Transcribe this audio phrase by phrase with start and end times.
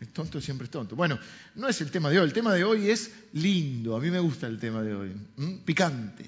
[0.00, 0.94] El tonto siempre es tonto.
[0.94, 1.18] Bueno,
[1.56, 2.26] no es el tema de hoy.
[2.26, 3.96] El tema de hoy es lindo.
[3.96, 5.12] A mí me gusta el tema de hoy.
[5.64, 6.24] Picante.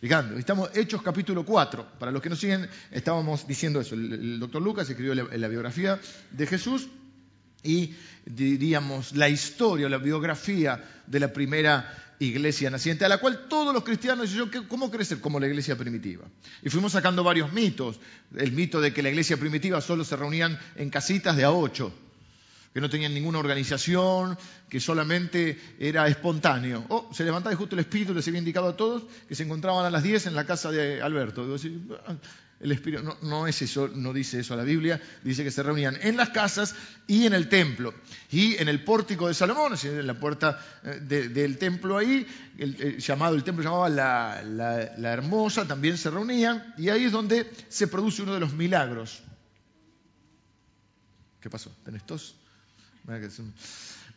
[0.00, 0.38] Picante.
[0.38, 1.92] Estamos Hechos capítulo 4.
[1.98, 3.94] Para los que nos siguen, estábamos diciendo eso.
[3.94, 5.98] El, doctor Lucas escribió la, biografía
[6.30, 6.88] de Jesús
[7.62, 7.94] y
[8.26, 13.84] diríamos la historia, la biografía de la primera iglesia naciente, a la cual todos los
[13.84, 16.24] cristianos yo ¿cómo crecer como la iglesia primitiva?
[16.62, 17.98] Y fuimos sacando varios mitos.
[18.36, 21.92] El mito de que la iglesia primitiva solo se reunían en casitas de a ocho
[22.76, 24.36] que no tenían ninguna organización,
[24.68, 26.84] que solamente era espontáneo.
[26.90, 29.86] O se levantaba y justo el Espíritu les había indicado a todos que se encontraban
[29.86, 31.56] a las 10 en la casa de Alberto.
[32.60, 36.18] El Espíritu, no, es eso, no dice eso la Biblia, dice que se reunían en
[36.18, 36.74] las casas
[37.06, 37.94] y en el templo.
[38.30, 42.26] Y en el pórtico de Salomón, en la puerta eh, del templo ahí,
[42.58, 44.42] el, llamado, el templo llamaba la,
[44.98, 49.22] la Hermosa, también se reunían, y ahí es donde se produce uno de los milagros.
[51.40, 51.74] ¿Qué pasó?
[51.82, 52.36] ¿Tenés tos?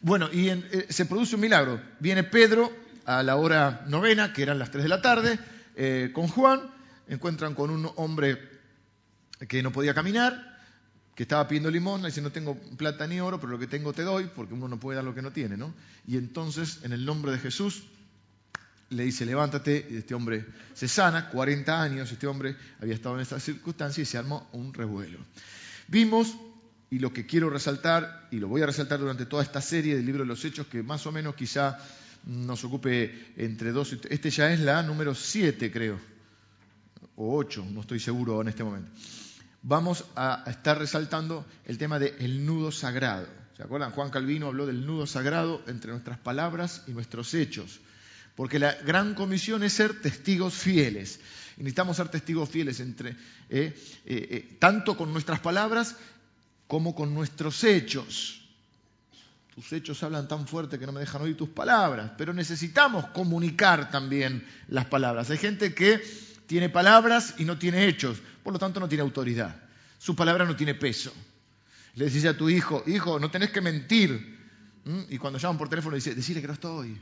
[0.02, 1.82] Bueno, y eh, se produce un milagro.
[2.00, 2.72] Viene Pedro
[3.06, 5.40] a la hora novena, que eran las tres de la tarde,
[5.76, 6.62] eh, con Juan,
[7.08, 8.38] encuentran con un hombre
[9.48, 10.60] que no podía caminar,
[11.16, 14.04] que estaba pidiendo limón, dice, no tengo plata ni oro, pero lo que tengo te
[14.04, 15.74] doy, porque uno no puede dar lo que no tiene, ¿no?
[16.08, 17.84] Y entonces, en el nombre de Jesús,
[18.90, 23.22] le dice, levántate, y este hombre se sana, 40 años, este hombre había estado en
[23.22, 25.20] esta circunstancia y se armó un revuelo.
[25.88, 26.36] Vimos
[26.92, 30.06] y lo que quiero resaltar, y lo voy a resaltar durante toda esta serie del
[30.06, 31.78] libro de los Hechos, que más o menos quizá
[32.26, 36.00] nos ocupe entre dos, y este ya es la número siete, creo,
[37.16, 38.92] o ocho, no estoy seguro en este momento.
[39.62, 43.28] Vamos a estar resaltando el tema del nudo sagrado.
[43.58, 43.92] ¿Se acuerdan?
[43.92, 47.82] Juan Calvino habló del nudo sagrado entre nuestras palabras y nuestros hechos.
[48.38, 51.20] Porque la gran comisión es ser testigos fieles.
[51.58, 53.18] Y necesitamos ser testigos fieles entre, eh,
[53.50, 55.98] eh, eh, tanto con nuestras palabras
[56.70, 58.44] como con nuestros hechos.
[59.56, 63.90] Tus hechos hablan tan fuerte que no me dejan oír tus palabras, pero necesitamos comunicar
[63.90, 65.32] también las palabras.
[65.32, 66.00] Hay gente que
[66.46, 69.56] tiene palabras y no tiene hechos, por lo tanto no tiene autoridad.
[69.98, 71.12] Su palabra no tiene peso.
[71.96, 74.38] Le decís a tu hijo, hijo, no tenés que mentir.
[75.10, 76.96] Y cuando llaman por teléfono dice, decirle que no estoy.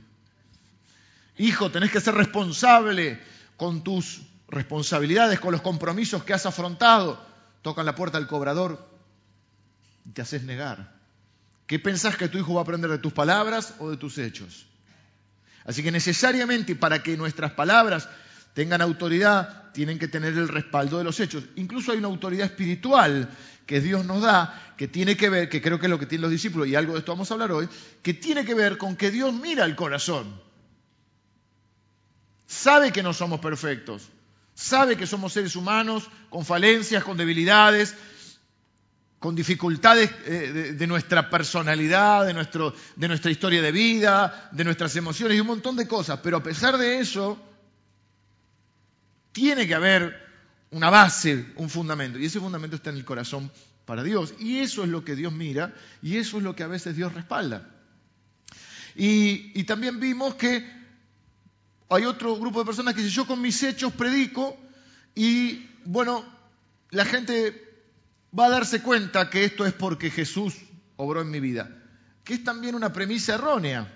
[1.40, 3.20] Hijo, tenés que ser responsable
[3.58, 7.22] con tus responsabilidades, con los compromisos que has afrontado.
[7.64, 8.96] Tocan la puerta del cobrador,
[10.14, 10.96] te haces negar.
[11.66, 14.68] ¿Qué pensás que tu hijo va a aprender de tus palabras o de tus hechos?
[15.66, 18.08] Así que necesariamente para que nuestras palabras
[18.54, 21.44] tengan autoridad, tienen que tener el respaldo de los hechos.
[21.58, 23.30] Incluso hay una autoridad espiritual
[23.68, 26.24] que Dios nos da, que tiene que ver, que creo que es lo que tienen
[26.24, 27.68] los discípulos, y algo de esto vamos a hablar hoy,
[28.02, 30.42] que tiene que ver con que Dios mira el corazón.
[32.48, 34.08] Sabe que no somos perfectos,
[34.56, 37.94] sabe que somos seres humanos con falencias, con debilidades,
[39.20, 44.96] con dificultades eh, de, nuestra personalidad, de, nuestro, de nuestra historia de vida, de nuestras
[44.96, 46.20] emociones y un montón de cosas.
[46.22, 47.40] Pero a pesar de eso,
[49.32, 50.28] tiene que haber
[50.72, 52.20] una base, un fundamento.
[52.20, 53.52] Y ese fundamento está en el corazón
[53.86, 54.36] para Dios.
[54.40, 57.14] Y eso es lo que Dios mira y eso es lo que a veces Dios
[57.14, 57.70] respalda.
[58.96, 60.68] Y, también vimos que
[61.90, 64.58] hay otro grupo de personas que si yo con mis hechos predico
[65.14, 66.26] y bueno,
[66.90, 67.67] la gente
[68.38, 70.56] va a darse cuenta que esto es porque Jesús
[70.96, 71.70] obró en mi vida,
[72.24, 73.88] que es también una premisa errónea,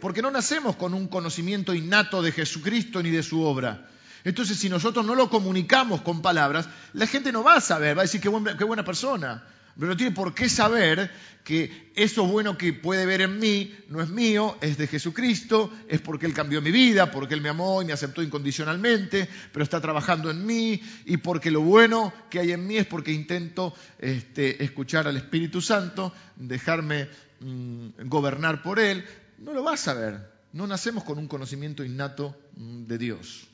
[0.00, 3.88] porque no nacemos con un conocimiento innato de Jesucristo ni de su obra.
[4.24, 8.02] Entonces, si nosotros no lo comunicamos con palabras, la gente no va a saber, va
[8.02, 9.44] a decir qué buena, qué buena persona,
[9.78, 11.10] pero no tiene por qué saber
[11.44, 16.00] que eso bueno que puede ver en mí no es mío, es de Jesucristo, es
[16.00, 19.80] porque Él cambió mi vida, porque Él me amó y me aceptó incondicionalmente, pero está
[19.80, 24.64] trabajando en mí y porque lo bueno que hay en mí es porque intento este,
[24.64, 27.08] escuchar al Espíritu Santo, dejarme
[27.40, 29.04] mm, gobernar por Él.
[29.38, 30.32] No lo vas a saber.
[30.52, 33.46] No nacemos con un conocimiento innato mm, de Dios.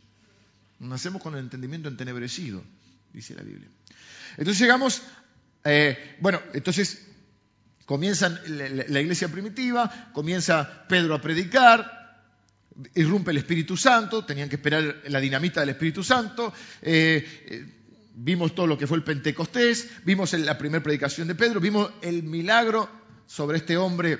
[0.78, 2.62] Nacemos con el entendimiento entenebrecido,
[3.12, 3.68] dice la Biblia.
[4.36, 5.02] Entonces llegamos
[5.64, 7.06] eh, bueno, entonces
[7.86, 12.00] comienza la, iglesia primitiva, comienza Pedro a predicar,
[12.94, 16.52] irrumpe el Espíritu Santo, tenían que esperar la dinamita del Espíritu Santo.
[16.80, 17.66] Eh, eh,
[18.14, 22.22] vimos todo lo que fue el Pentecostés, vimos la primera predicación de Pedro, vimos el
[22.22, 22.88] milagro
[23.26, 24.18] sobre este hombre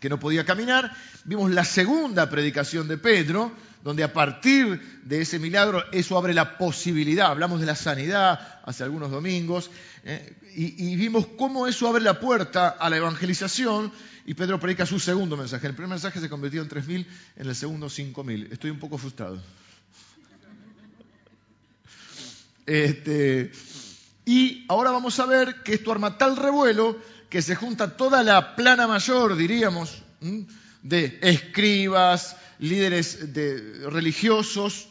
[0.00, 0.92] que no podía caminar,
[1.24, 6.56] vimos la segunda predicación de Pedro, donde a partir de ese milagro eso abre la
[6.56, 9.70] posibilidad, hablamos de la sanidad hace algunos domingos,
[10.04, 13.92] eh, y, vimos cómo eso abre la puerta a la evangelización,
[14.26, 15.66] y Pedro predica su segundo mensaje.
[15.66, 17.06] El primer mensaje se convirtió en 3.000,
[17.36, 18.52] en el segundo 5.000.
[18.52, 19.42] Estoy un poco frustrado.
[22.66, 23.50] Este,
[24.24, 26.96] y ahora vamos a ver que esto arma tal revuelo
[27.28, 30.02] que se junta toda la plana mayor, diríamos,
[30.82, 34.88] de escribas, líderes de, religiosos,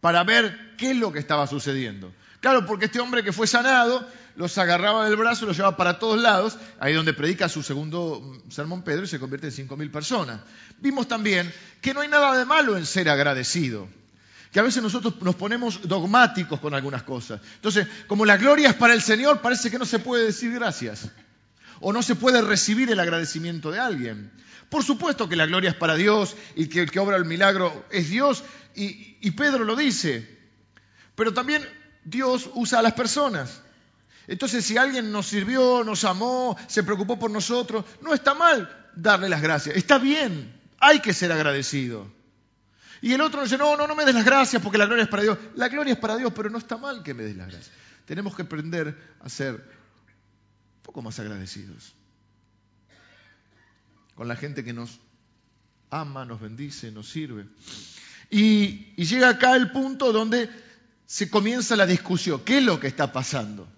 [0.00, 2.12] para ver qué es lo que estaba sucediendo.
[2.40, 4.04] Claro, porque este hombre que fue sanado
[4.34, 8.82] los agarraba del brazo los llevaba para todos lados, ahí donde predica su segundo sermón
[8.82, 10.40] Pedro y se convierte en cinco mil personas.
[10.80, 13.88] Vimos también que no hay nada de malo en ser agradecido,
[14.50, 17.40] que a veces nosotros nos ponemos dogmáticos con algunas cosas.
[17.56, 21.10] Entonces, como la gloria es para el Señor, parece que no se puede decir gracias
[21.82, 24.30] o no se puede recibir el agradecimiento de alguien.
[24.70, 27.84] Por supuesto que la gloria es para Dios y que el que obra el milagro
[27.90, 28.44] es Dios
[28.74, 30.26] y, Pedro lo dice,
[31.14, 31.62] pero también
[32.04, 33.60] Dios usa a las personas.
[34.28, 39.28] Entonces, si alguien nos sirvió, nos amó, se preocupó por nosotros, no está mal darle
[39.28, 42.10] las gracias, está bien, hay que ser agradecido.
[43.02, 45.10] Y el otro dice, no, no, no me des las gracias porque la gloria es
[45.10, 45.36] para Dios.
[45.56, 47.74] La gloria es para Dios, pero no está mal que me des las gracias.
[48.06, 49.81] Tenemos que aprender a ser
[50.82, 51.94] un poco más agradecidos
[54.14, 55.00] con la gente que nos
[55.90, 57.46] ama, nos bendice, nos sirve.
[58.30, 60.48] Y, y llega acá el punto donde
[61.06, 62.42] se comienza la discusión.
[62.44, 63.68] ¿Qué es lo que está pasando?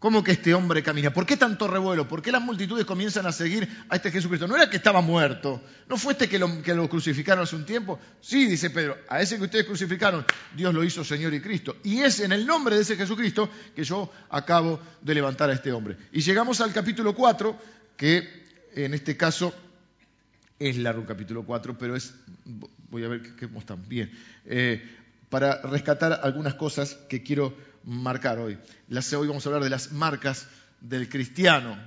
[0.00, 1.12] ¿Cómo que este hombre camina?
[1.12, 2.08] ¿Por qué tanto revuelo?
[2.08, 4.48] ¿Por qué las multitudes comienzan a seguir a este Jesucristo?
[4.48, 5.60] No era que estaba muerto,
[5.90, 8.00] no fue este que lo, crucificaron hace un tiempo.
[8.18, 10.24] Sí, dice Pedro, a ese que ustedes crucificaron,
[10.56, 11.76] Dios lo hizo Señor y Cristo.
[11.84, 15.70] Y es en el nombre de ese Jesucristo que yo acabo de levantar a este
[15.70, 15.98] hombre.
[16.12, 17.58] Y llegamos al capítulo 4,
[17.98, 18.26] que
[18.74, 19.54] en este caso
[20.58, 22.14] es largo capítulo 4, pero es,
[22.88, 24.10] voy a ver cómo están, bien,
[24.46, 24.82] eh,
[25.28, 27.54] para rescatar algunas cosas que quiero
[27.84, 28.58] marcar hoy.
[29.16, 30.46] Hoy vamos a hablar de las marcas
[30.80, 31.78] del cristiano.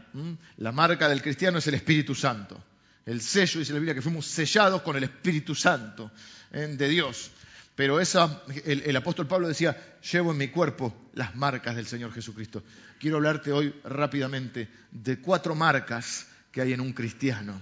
[0.57, 2.63] La marca del cristiano es el Espíritu Santo.
[3.05, 6.11] El sello, dice la Biblia, que fuimos sellados con el Espíritu Santo
[6.51, 6.67] ¿eh?
[6.67, 7.31] de Dios.
[7.75, 12.13] Pero esa, el, el, apóstol Pablo decía, llevo en mi cuerpo las marcas del Señor
[12.13, 12.63] Jesucristo.
[12.99, 17.59] Quiero hablarte hoy rápidamente de cuatro marcas que hay en un cristiano.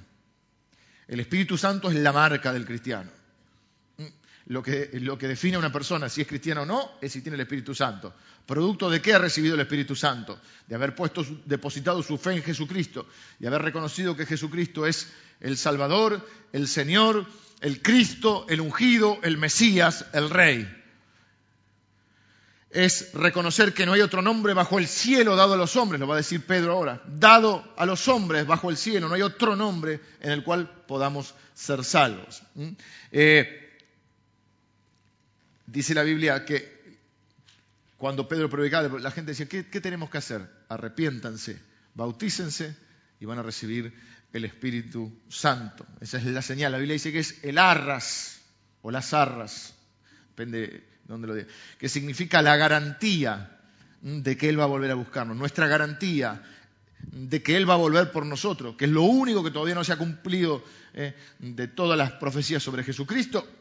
[1.07, 3.20] El Espíritu Santo es la marca del cristiano
[4.47, 4.87] lo que,
[5.27, 8.13] define a una persona si es cristiana o no es si tiene el Espíritu Santo.
[8.45, 10.39] ¿Producto de qué ha recibido el Espíritu Santo?
[10.67, 13.07] De haber puesto, depositado su fe en Jesucristo
[13.39, 17.25] y haber reconocido que Jesucristo es el Salvador, el Señor,
[17.61, 20.77] el Cristo, el ungido, el Mesías, el Rey.
[22.71, 26.07] Es reconocer que no hay otro nombre bajo el cielo dado a los hombres, lo
[26.07, 29.57] va a decir Pedro ahora, dado a los hombres bajo el cielo, no hay otro
[29.57, 32.41] nombre en el cual podamos ser salvos.
[33.11, 33.70] Eh,
[35.71, 36.99] Dice la Biblia que
[37.95, 40.45] cuando Pedro predicaba, la gente decía, ¿qué, tenemos que hacer?
[40.67, 41.57] Arrepiéntanse,
[41.93, 42.75] bautícense
[43.21, 43.93] y van a recibir
[44.33, 45.85] el Espíritu Santo.
[46.01, 46.73] Esa es la señal.
[46.73, 48.41] La Biblia dice que es el arras
[48.81, 49.73] o las arras,
[50.27, 51.47] depende de dónde lo diga,
[51.77, 53.57] que significa la garantía
[54.01, 56.43] de que Él va a volver a buscarnos, nuestra garantía
[56.99, 59.85] de que Él va a volver por nosotros, que es lo único que todavía no
[59.85, 63.60] se ha cumplido eh, de todas las profecías sobre Jesucristo,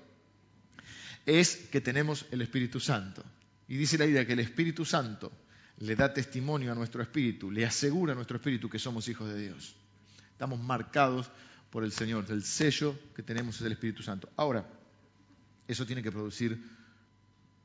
[1.38, 3.24] es que tenemos el Espíritu Santo.
[3.68, 5.30] Y dice la idea que el Espíritu Santo
[5.78, 9.40] le da testimonio a nuestro espíritu, le asegura a nuestro espíritu que somos hijos de
[9.40, 9.76] Dios.
[10.32, 11.30] Estamos marcados
[11.70, 14.28] por el Señor, el sello que tenemos es el Espíritu Santo.
[14.36, 14.66] Ahora,
[15.68, 16.60] eso tiene que producir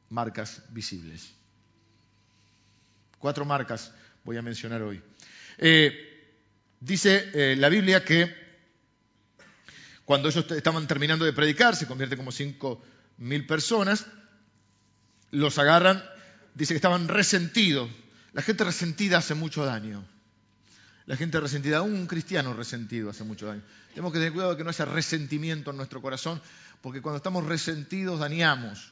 [0.10, 1.34] marcas visibles.
[3.18, 3.92] Cuatro marcas
[4.24, 5.02] voy a mencionar hoy.
[5.58, 6.38] Eh,
[6.80, 8.32] dice eh, la Biblia que
[10.06, 12.82] cuando ellos estaban terminando de predicar, se convierte como cinco
[13.18, 14.06] mil personas,
[15.32, 16.04] los agarran,
[16.54, 17.90] dice que estaban resentidos.
[18.34, 20.06] La gente resentida hace mucho daño.
[21.06, 23.62] La gente resentida, un cristiano resentido hace mucho daño.
[23.90, 26.42] Tenemos que tener cuidado de que no haya resentimiento en nuestro corazón,
[26.82, 28.92] porque cuando estamos resentidos dañamos.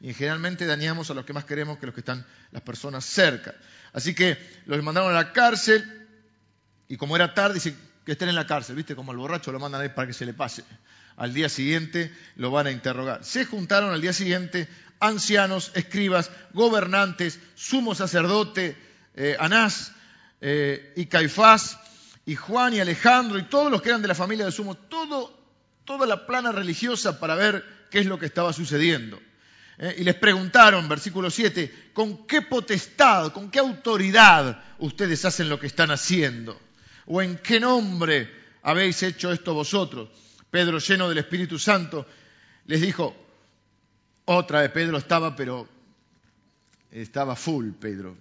[0.00, 3.54] Y generalmente dañamos a los que más queremos que los que están las personas cerca.
[3.94, 4.36] Así que
[4.66, 6.06] los mandaron a la cárcel
[6.86, 7.74] y como era tarde, dice
[8.04, 8.94] que estén en la cárcel, ¿viste?
[8.94, 10.64] Como al borracho lo mandan ahí para que se le pase
[11.18, 13.24] al día siguiente lo van a interrogar.
[13.24, 14.68] Se juntaron al día siguiente
[15.00, 18.76] ancianos, escribas, gobernantes, sumo sacerdote,
[19.14, 19.92] eh, Anás
[20.40, 21.78] eh, y Caifás,
[22.24, 25.36] y Juan y Alejandro, y todos los que eran de la familia de sumo, todo,
[25.84, 29.20] toda la plana religiosa para ver qué es lo que estaba sucediendo.
[29.78, 35.58] Eh, y les preguntaron, versículo 7, ¿con qué potestad, con qué autoridad ustedes hacen lo
[35.58, 36.60] que están haciendo?
[37.06, 38.30] ¿O en qué nombre
[38.62, 40.10] habéis hecho esto vosotros?
[40.50, 42.06] Pedro, lleno del Espíritu Santo,
[42.66, 43.14] les dijo,
[44.24, 45.68] otra vez Pedro estaba, pero
[46.90, 48.16] estaba full Pedro,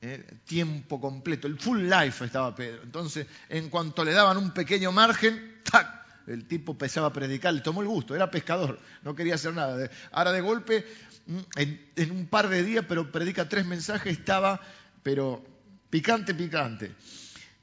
[0.00, 0.24] ¿eh?
[0.44, 2.82] tiempo completo, el full life estaba Pedro.
[2.82, 6.06] Entonces, en cuanto le daban un pequeño margen, ¡tac!
[6.26, 9.88] el tipo empezaba a predicar, le tomó el gusto, era pescador, no quería hacer nada.
[10.10, 10.84] Ahora de golpe,
[11.26, 14.60] mm, en, en un par de días, pero predica tres mensajes, estaba,
[15.02, 15.44] pero
[15.90, 16.92] Picante, picante.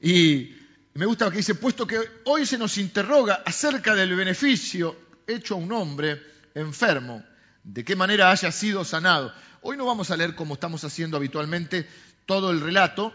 [0.00, 0.56] Y
[0.94, 4.96] me gusta lo que dice, puesto que hoy se nos interroga acerca del beneficio
[5.26, 6.22] hecho a un hombre
[6.54, 7.24] enfermo,
[7.64, 9.32] de qué manera haya sido sanado.
[9.62, 11.88] Hoy no vamos a leer como estamos haciendo habitualmente
[12.26, 13.12] todo el relato,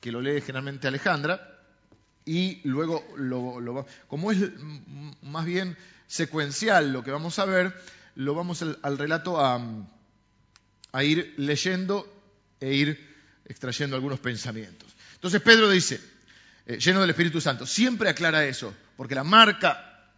[0.00, 1.58] que lo lee generalmente Alejandra,
[2.24, 4.38] y luego, lo, como es
[5.22, 7.74] más bien secuencial lo que vamos a ver,
[8.14, 9.60] lo vamos al, relato a,
[10.92, 12.10] a ir leyendo
[12.60, 14.88] e ir extrayendo algunos pensamientos.
[15.14, 16.00] Entonces Pedro dice,
[16.66, 20.12] eh, lleno del Espíritu Santo, siempre aclara eso, porque la marca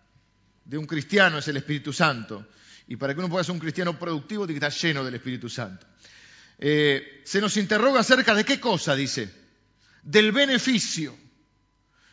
[0.64, 2.48] de un cristiano es el Espíritu Santo.
[2.88, 5.48] Y para que uno pueda ser un cristiano productivo tiene que estar lleno del Espíritu
[5.48, 5.86] Santo.
[6.58, 9.32] Eh, se nos interroga acerca de qué cosa, dice,
[10.02, 11.16] del beneficio.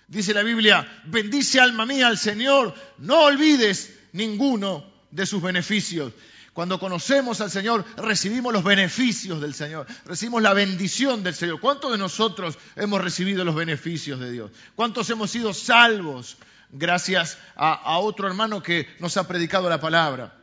[0.07, 6.13] Dice la Biblia, bendice alma mía al Señor, no olvides ninguno de sus beneficios.
[6.59, 11.61] Cuando conocemos al Señor, recibimos los beneficios del Señor, recibimos la bendición del Señor.
[11.61, 14.51] ¿Cuántos de nosotros hemos recibido los beneficios de Dios?
[14.75, 16.35] ¿Cuántos hemos sido salvos
[16.69, 20.37] gracias a, otro hermano que nos ha predicado la palabra?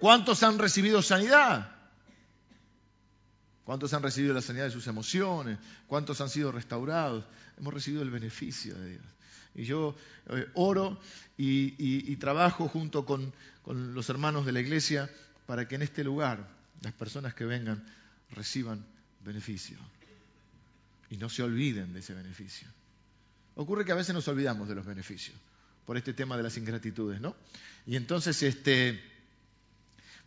[0.00, 1.70] ¿Cuántos han recibido sanidad?
[3.62, 5.60] ¿Cuántos han recibido la sanidad de sus emociones?
[5.86, 7.24] ¿Cuántos han sido restaurados?
[7.56, 9.17] Hemos recibido el beneficio de Dios.
[9.58, 9.96] Y yo
[10.28, 11.00] eh, oro
[11.36, 13.32] y, trabajo junto con,
[13.66, 15.10] los hermanos de la iglesia
[15.46, 16.48] para que en este lugar
[16.80, 17.84] las personas que vengan
[18.30, 18.84] reciban
[19.24, 19.76] beneficio
[21.10, 22.68] y no se olviden de ese beneficio.
[23.56, 25.36] Ocurre que a veces nos olvidamos de los beneficios
[25.84, 27.34] por este tema de las ingratitudes, ¿no?
[27.84, 29.02] Y entonces este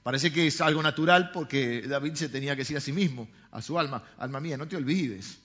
[0.04, 3.62] parece que es algo natural porque David se tenía que decir a sí mismo, a
[3.62, 5.40] su alma, alma mía, no te olvides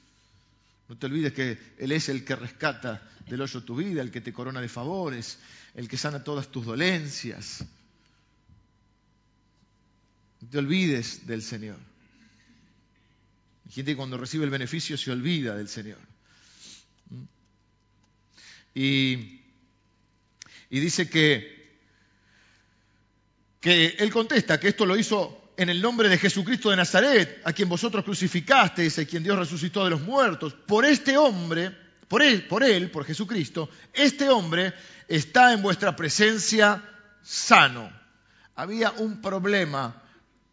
[0.88, 4.21] no te olvides que Él es el que rescata del hoyo tu vida, el que
[4.21, 5.38] te corona de favores,
[5.75, 7.64] el que sana todas tus dolencias.
[10.40, 11.78] No te olvides del Señor.
[13.66, 15.99] Hay gente que cuando recibe el beneficio se olvida del Señor.
[18.75, 19.40] Y,
[20.71, 21.81] y dice que,
[23.61, 27.53] que Él contesta que esto lo hizo en el nombre de Jesucristo de Nazaret, a
[27.53, 31.75] quien vosotros crucificasteis, a quien Dios resucitó de los muertos, por este hombre,
[32.09, 32.23] por
[32.63, 34.75] él, por Jesucristo, este hombre
[35.09, 36.83] está en vuestra presencia
[37.23, 37.91] sano.
[38.55, 40.03] Había un problema.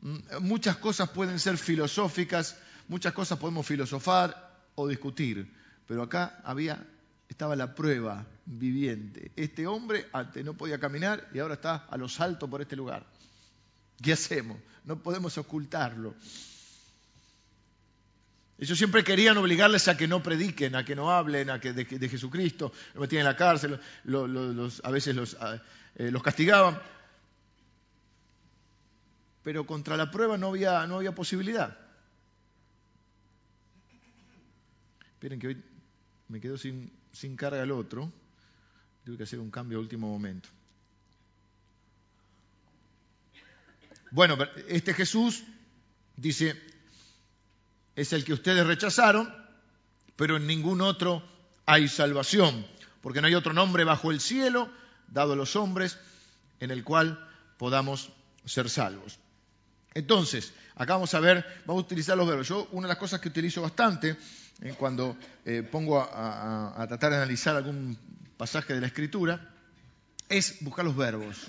[0.02, 2.58] Mm, muchas cosas pueden ser filosóficas,
[2.88, 5.54] muchas cosas podemos filosofar o discutir,
[5.86, 6.84] pero acá había
[7.34, 9.32] estaba la prueba viviente.
[9.36, 13.06] Este hombre antes no podía caminar y ahora está a lo salto por este lugar.
[14.02, 14.58] ¿Qué hacemos?
[14.86, 16.16] No podemos ocultarlo.
[18.58, 22.10] Ellos siempre querían obligarles a que no prediquen, a que no hablen a que de,
[22.10, 23.80] Jesucristo, lo metían en la cárcel,
[24.84, 25.38] a veces los,
[25.96, 26.80] eh, los, castigaban.
[29.42, 31.78] Pero contra la prueba no había, no había posibilidad.
[35.14, 35.64] Esperen que hoy
[36.30, 38.12] me quedo sin, sin carga el otro.
[39.04, 40.48] Tuve que hacer un cambio a último momento.
[44.14, 45.44] Bueno, este Jesús
[46.16, 46.56] dice,
[47.96, 49.34] es el que ustedes rechazaron,
[50.16, 51.28] pero en ningún otro
[51.66, 52.64] hay salvación,
[53.02, 54.70] porque no hay otro nombre bajo el cielo
[55.08, 55.98] dado a los hombres
[56.60, 57.28] en el cual
[57.58, 58.12] podamos
[58.46, 59.18] ser salvos.
[59.96, 62.48] Entonces, acá vamos a ver, vamos a utilizar los verbos.
[62.48, 64.16] Yo una de las cosas que utilizo bastante
[64.62, 67.98] eh, cuando eh, pongo a, tratar de analizar algún
[68.38, 69.50] pasaje de la Escritura
[70.30, 71.48] es buscar los verbos.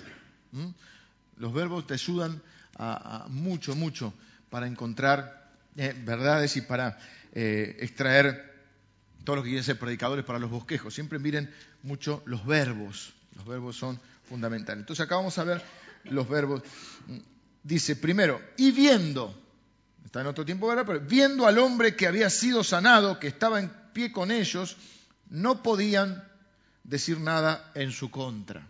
[1.37, 2.41] Los verbos te ayudan
[2.77, 4.13] a, mucho, mucho
[4.49, 6.97] para encontrar eh, verdades y para
[7.33, 8.53] eh, extraer
[9.23, 10.93] todo lo que quieren ser predicadores para los bosquejos.
[10.93, 11.51] Siempre miren
[11.83, 13.13] mucho los verbos.
[13.35, 13.99] Los verbos son
[14.29, 14.81] fundamentales.
[14.81, 15.61] Entonces acá vamos a ver
[16.05, 16.61] los verbos.
[17.63, 19.35] Dice primero, y viendo,
[20.05, 23.71] está en otro tiempo, pero viendo al hombre que había sido sanado, que estaba en
[23.93, 24.77] pie con ellos,
[25.29, 26.23] no podían
[26.83, 28.67] decir nada en su contra.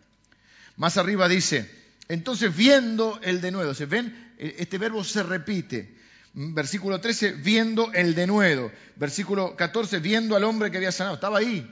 [0.77, 4.33] Más arriba dice, entonces, viendo el denuedo, ¿se ven?
[4.37, 5.97] E, este verbo se repite.
[6.33, 8.71] Mm, versículo 13, viendo el denuedo.
[8.95, 11.15] Versículo 14, viendo al hombre que había sanado.
[11.15, 11.67] Estaba ahí.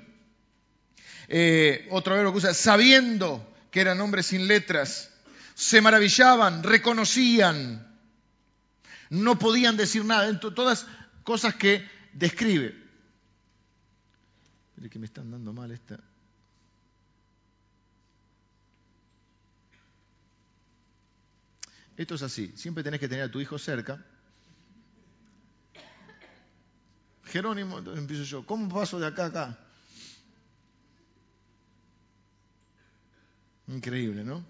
[1.27, 5.11] Eh, otro verbo que usa, sabiendo que eran hombres sin letras.
[5.55, 7.87] Se maravillaban, reconocían.
[9.09, 10.39] No podían decir nada.
[10.39, 10.87] Todas
[11.23, 12.81] cosas que describe.
[14.89, 15.97] que me están dando mal esta.
[21.95, 24.03] Esto es así, siempre tenés que tener a tu hijo cerca.
[27.25, 29.59] Jerónimo, empiezo yo, ¿cómo paso de acá a acá?
[33.67, 34.43] Increíble, ¿no?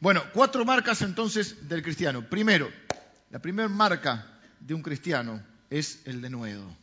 [0.00, 2.28] Bueno, cuatro marcas entonces del cristiano.
[2.28, 2.70] Primero,
[3.30, 6.76] la primera marca de un cristiano es el denuedo.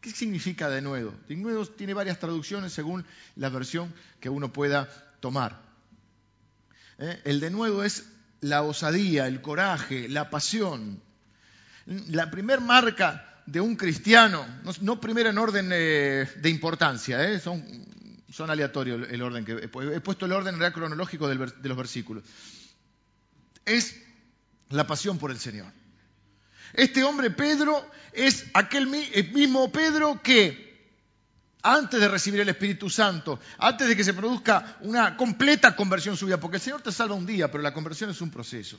[0.00, 1.12] ¿Qué significa denuedo?
[1.28, 3.04] Denuedo tiene varias traducciones según
[3.36, 4.88] la versión que uno pueda
[5.20, 5.60] tomar.
[6.98, 7.20] ¿Eh?
[7.24, 8.06] El denuedo es
[8.40, 11.02] la osadía, el coraje, la pasión.
[11.86, 14.46] La primer marca de un cristiano,
[14.80, 17.40] no, primero en orden eh, de importancia, ¿eh?
[17.40, 17.64] son,
[18.30, 22.22] son aleatorios el orden que he puesto el orden real cronológico de los versículos,
[23.64, 24.00] es
[24.68, 25.72] la pasión por el Señor.
[26.74, 30.69] Este hombre Pedro es aquel mismo Pedro que
[31.62, 36.40] antes de recibir el Espíritu Santo, antes de que se produzca una completa conversión suya,
[36.40, 38.78] porque el Señor te salva un día, pero la conversión es un proceso.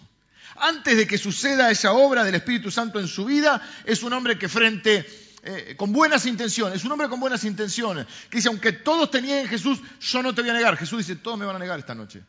[0.57, 4.37] Antes de que suceda esa obra del Espíritu Santo en su vida, es un hombre
[4.37, 5.07] que frente,
[5.43, 9.21] eh, con buenas intenciones, es un hombre con buenas intenciones, que dice, aunque todos te
[9.21, 10.75] nieguen Jesús, yo no te voy a negar.
[10.77, 12.23] Jesús dice, todos me van a negar esta noche.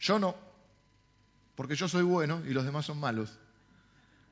[0.00, 0.36] Yo no,
[1.54, 3.30] porque yo soy bueno y los demás son malos.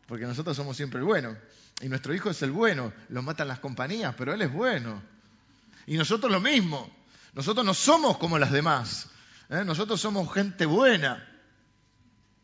[0.07, 1.37] Porque nosotros somos siempre el bueno.
[1.81, 2.93] Y nuestro hijo es el bueno.
[3.09, 5.03] Lo matan las compañías, pero él es bueno.
[5.87, 6.91] Y nosotros lo mismo.
[7.35, 9.09] Nosotros no somos como las demás.
[9.49, 9.65] ¿eh?
[9.65, 11.29] Nosotros somos gente buena.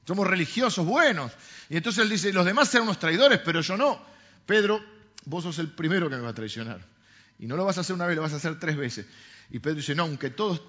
[0.06, 1.32] Somos religiosos buenos.
[1.68, 4.00] Y entonces él dice, los demás serán unos traidores, pero yo no.
[4.46, 4.82] Pedro,
[5.26, 6.80] vos sos el primero que me va a traicionar.
[7.38, 9.06] Y no lo vas a hacer una vez, lo vas a hacer tres veces.
[9.50, 10.62] Y Pedro dice, no, aunque todos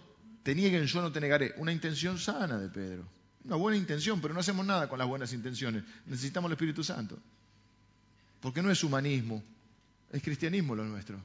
[0.44, 1.54] te nieguen, yo no te negaré.
[1.58, 3.08] Una intención sana de Pedro.
[3.46, 5.84] Una buena intención, pero no hacemos nada con las buenas intenciones.
[6.06, 7.18] Necesitamos el Espíritu Santo.
[8.42, 9.44] Porque no es humanismo,
[10.12, 11.20] es cristianismo lo nuestro.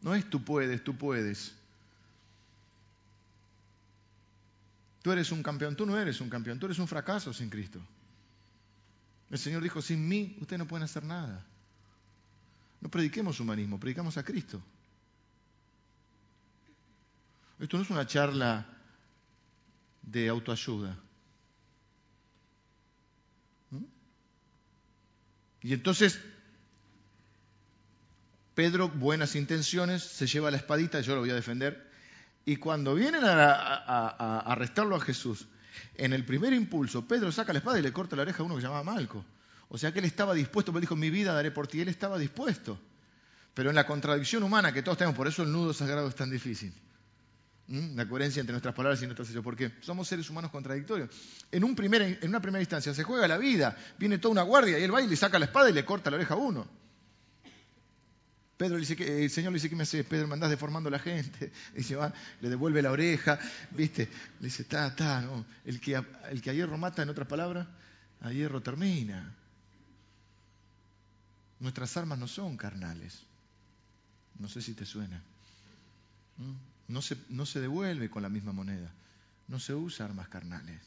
[0.00, 1.54] No es tú puedes, tú puedes.
[5.02, 7.80] Tú eres un campeón, tú no eres un campeón, tú eres un fracaso sin Cristo.
[9.30, 11.44] El Señor dijo, sin mí ustedes no pueden hacer nada.
[12.80, 14.62] No prediquemos humanismo, predicamos a Cristo.
[17.58, 18.66] Esto no es una charla
[20.02, 20.96] de autoayuda.
[23.70, 23.84] ¿Mm?
[25.62, 26.20] Y entonces,
[28.58, 31.88] Pedro, buenas intenciones, se lleva la espadita, yo lo voy a defender,
[32.44, 35.46] y cuando vienen a, arrestarlo a Jesús,
[35.94, 38.56] en el primer impulso, Pedro saca la espada y le corta la oreja a uno
[38.56, 39.24] que llamaba Malco.
[39.68, 42.18] O sea que él estaba dispuesto, pero dijo, mi vida daré por ti, él estaba
[42.18, 42.80] dispuesto.
[43.54, 46.28] Pero en la contradicción humana que todos tenemos, por eso el nudo sagrado es tan
[46.28, 46.74] difícil
[47.68, 51.10] la coherencia entre nuestras palabras y nuestros hechos, porque somos seres humanos contradictorios.
[51.52, 54.92] En, en una primera instancia se juega la vida, viene toda una guardia y él
[54.92, 56.87] va y le saca la espada y le corta la oreja a uno.
[58.58, 60.04] Pedro le dice que, el Señor le dice, ¿qué me hace?
[60.04, 61.50] Pedro, me deformando a la gente.
[61.74, 63.38] dice, va, le devuelve la oreja,
[63.70, 64.08] ¿viste?
[64.40, 65.46] Le dice, está, está, no.
[65.64, 67.66] El que, el que a hierro mata, en otras palabras,
[68.20, 69.34] a hierro termina.
[71.60, 73.22] Nuestras armas no son carnales.
[74.38, 75.22] No sé si te suena
[76.88, 78.90] no se, no se devuelve con la misma moneda.
[79.46, 80.80] No se usa armas carnales.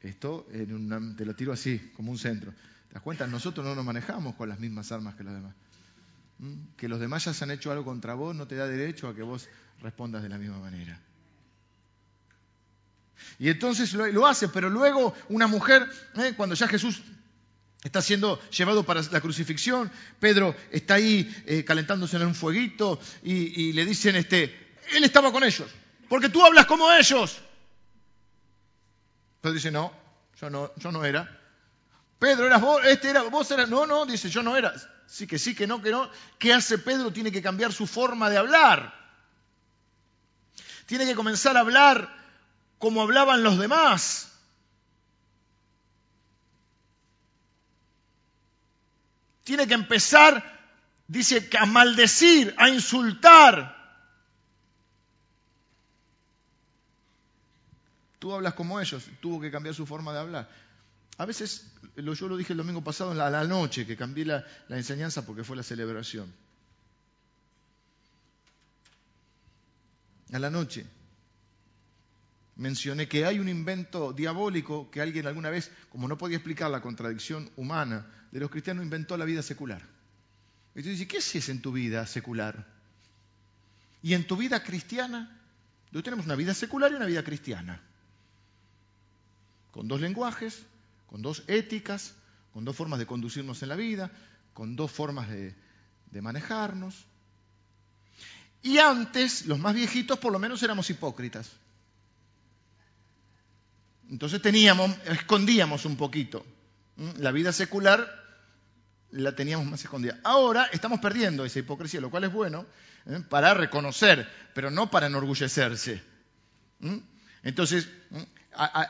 [0.00, 2.52] Esto en te lo tiro así, como un centro.
[2.88, 3.26] ¿Te das cuenta?
[3.26, 5.54] Nosotros no nos manejamos con las mismas armas que los demás.
[6.38, 6.54] ¿Mm?
[6.76, 9.14] Que los demás ya se han hecho algo contra vos no te da derecho a
[9.14, 9.48] que vos
[9.80, 11.00] respondas de la misma manera.
[13.38, 16.34] Y entonces lo, hace, pero luego una mujer, ¿eh?
[16.36, 17.02] cuando ya Jesús
[17.82, 23.72] está siendo llevado para la crucifixión, Pedro está ahí eh, calentándose en un fueguito y,
[23.72, 25.68] le dicen, este, él estaba con ellos,
[26.08, 27.38] porque tú hablas como ellos.
[29.40, 29.92] Pedro dice, no,
[30.40, 31.40] yo no, yo no era.
[32.18, 34.74] Pedro, eras vos, este era, vos eras, no, no, dice, yo no era.
[35.06, 36.10] Sí que sí, que no, que no.
[36.38, 37.12] ¿Qué hace Pedro?
[37.12, 38.94] Tiene que cambiar su forma de hablar.
[40.86, 42.14] Tiene que comenzar a hablar
[42.78, 44.26] como hablaban los demás.
[49.46, 50.42] tiene que empezar,
[51.06, 53.76] dice, a maldecir, a insultar.
[58.18, 60.48] Tú hablas como ellos, tuvo que cambiar su forma de hablar.
[61.18, 65.24] A veces, yo lo dije el domingo pasado, en la, noche, que cambié la, enseñanza
[65.24, 66.32] porque fue la celebración.
[70.32, 70.84] A la noche
[72.56, 76.80] mencioné que hay un invento diabólico que alguien alguna vez, como no podía explicar la
[76.80, 79.82] contradicción humana de los cristianos, inventó la vida secular.
[80.74, 82.66] Y tú dices, ¿qué haces en tu vida secular?
[84.02, 85.40] Y en tu vida cristiana,
[85.94, 87.80] hoy tenemos una vida secular y una vida cristiana.
[89.70, 90.66] Con dos lenguajes,
[91.06, 92.14] con dos éticas,
[92.52, 94.10] con dos formas de conducirnos en la vida,
[94.52, 95.54] con dos formas de,
[96.22, 97.04] manejarnos.
[98.62, 101.52] Y antes, los más viejitos, por lo menos éramos hipócritas.
[104.08, 106.46] Entonces teníamos, escondíamos un poquito.
[107.18, 108.08] La vida secular
[109.10, 110.18] la teníamos más escondida.
[110.24, 112.64] Ahora estamos perdiendo esa hipocresía, lo cual es bueno
[113.04, 113.20] ¿eh?
[113.28, 116.02] para reconocer, pero no para enorgullecerse.
[117.42, 117.88] Entonces,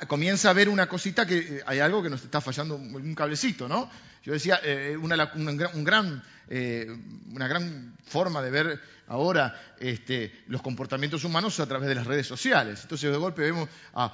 [0.08, 3.68] comienza a ver una cosita que eh, hay algo que nos está fallando, un cablecito,
[3.68, 3.90] ¿no?
[4.22, 6.86] Yo decía, eh, una, gran, eh,
[7.32, 12.26] una gran forma de ver ahora este, los comportamientos humanos a través de las redes
[12.26, 12.80] sociales.
[12.82, 14.12] Entonces de golpe vemos a,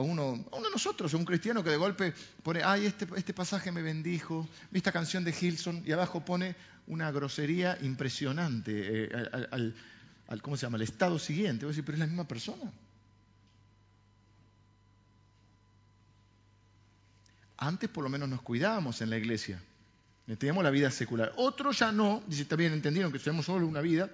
[0.00, 3.34] uno, a uno de nosotros, a un cristiano que de golpe pone, ay, este, este
[3.34, 9.10] pasaje me bendijo, esta canción de Hilson, y abajo pone una grosería impresionante
[9.50, 9.74] al,
[10.40, 11.66] ¿cómo se llama?, al estado siguiente.
[11.66, 12.72] Voy pero es la misma persona.
[17.60, 19.62] Antes por lo menos nos cuidábamos en la iglesia.
[20.38, 21.32] Teníamos la vida secular.
[21.36, 24.10] Otros ya no, dice, también entendieron que tenemos solo una vida,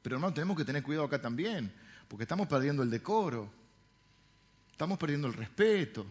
[0.00, 1.70] pero hermano, tenemos que tener cuidado acá también,
[2.08, 3.52] porque estamos perdiendo el decoro,
[4.70, 6.06] estamos perdiendo el respeto.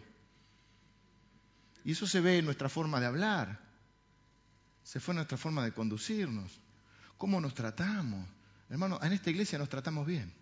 [1.84, 3.58] Y eso se ve en nuestra forma de hablar,
[4.84, 6.60] se fue en nuestra forma de conducirnos,
[7.18, 8.28] cómo nos tratamos.
[8.70, 10.32] Hermano, en esta iglesia nos tratamos bien.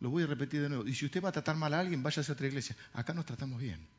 [0.00, 0.86] Lo voy a repetir de nuevo.
[0.86, 2.74] Y si usted va a tratar mal a alguien, váyase a otra iglesia.
[2.92, 3.97] Acá nos tratamos bien.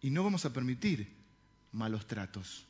[0.00, 1.08] Y no vamos a permitir
[1.72, 2.66] malos tratos.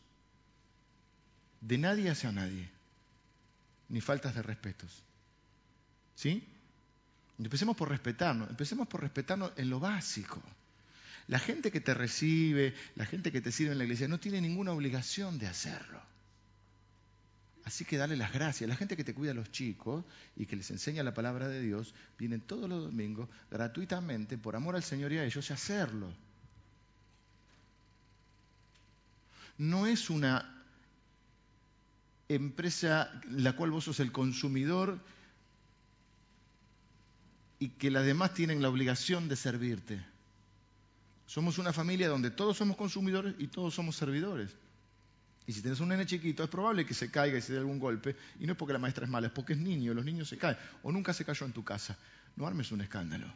[1.61, 2.71] De nadie hacia nadie.
[3.89, 5.03] Ni faltas de respetos.
[6.15, 6.47] ¿Sí?
[7.39, 8.51] Empecemos por respetarnos.
[8.51, 10.43] Empecemos por respetarnos en lo básico.
[11.29, 14.41] La gente que te recibe, la gente que te sirve en la iglesia, no tiene
[14.41, 16.01] ninguna obligación de hacerlo.
[17.65, 18.67] Así que dale las gracias.
[18.67, 20.05] La gente que te cuida a los chicos
[20.37, 24.75] y que les enseña la palabra de Dios, vienen todos los domingos gratuitamente, por amor
[24.75, 26.11] al Señor y a ellos, a hacerlo.
[29.59, 30.55] No es una
[32.29, 34.99] empresa la cual vos sos el consumidor
[37.59, 40.05] y que las demás tienen la obligación de servirte.
[41.27, 44.57] Somos una familia donde todos somos consumidores y todos somos servidores.
[45.47, 47.79] Y si tienes un nene chiquito, es probable que se caiga y se dé algún
[47.79, 48.15] golpe.
[48.39, 50.39] Y no es porque la maestra es mala, es porque es niño, los niños se
[50.39, 50.59] caen.
[50.83, 51.97] O nunca se cayó en tu casa.
[52.37, 53.27] No armes un escándalo.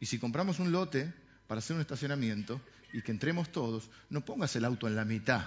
[0.00, 1.12] Y si compramos un lote
[1.46, 2.60] para hacer un estacionamiento
[2.92, 5.44] y que entremos todos, no pongas el auto en la mitad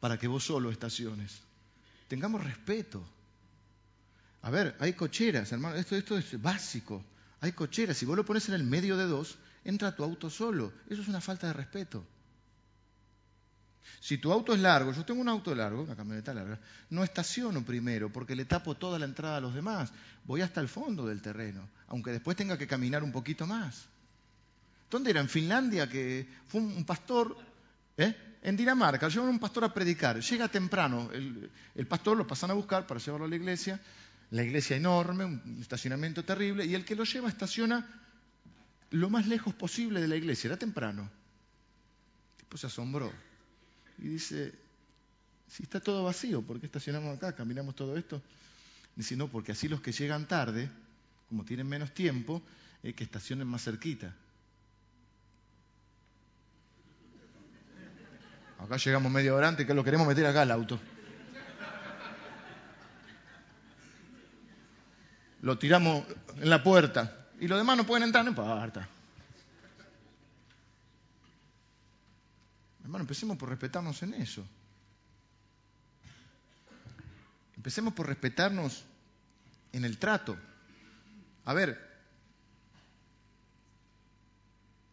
[0.00, 1.40] para que vos solo estaciones.
[2.08, 3.04] Tengamos respeto.
[4.42, 7.04] A ver, hay cocheras, hermano, esto, esto es básico.
[7.40, 10.72] Hay cocheras, si vos lo pones en el medio de dos, entra tu auto solo.
[10.88, 12.06] Eso es una falta de respeto.
[14.00, 16.58] Si tu auto es largo, yo tengo un auto largo, una camioneta larga,
[16.90, 19.92] no estaciono primero porque le tapo toda la entrada a los demás.
[20.24, 23.88] Voy hasta el fondo del terreno, aunque después tenga que caminar un poquito más.
[24.90, 25.20] ¿Dónde era?
[25.20, 27.36] En Finlandia, que fue un pastor,
[27.96, 28.14] ¿eh?
[28.42, 32.86] en Dinamarca, llevan un pastor a predicar, llega temprano, el, pastor lo pasan a buscar
[32.86, 33.80] para llevarlo a la iglesia,
[34.30, 37.84] la iglesia enorme, un estacionamiento terrible, y el que lo lleva estaciona
[38.90, 41.10] lo más lejos posible de la iglesia, era temprano.
[42.38, 43.12] Después se asombró
[43.98, 44.54] y dice,
[45.48, 47.34] si está todo vacío, ¿por qué estacionamos acá?
[47.34, 48.22] ¿Caminamos todo esto?
[48.94, 50.70] Dice, no, porque así los que llegan tarde,
[51.28, 52.42] como tienen menos tiempo,
[52.82, 54.14] es que estacionen más cerquita.
[58.58, 60.80] Acá llegamos media hora antes que lo queremos meter acá al auto.
[65.42, 66.04] Lo tiramos
[66.36, 68.88] en la puerta y los demás no pueden entrar, no importa.
[72.82, 74.44] Hermano, empecemos por respetarnos en eso.
[77.56, 78.84] Empecemos por respetarnos
[79.72, 80.36] en el trato.
[81.44, 81.84] A ver,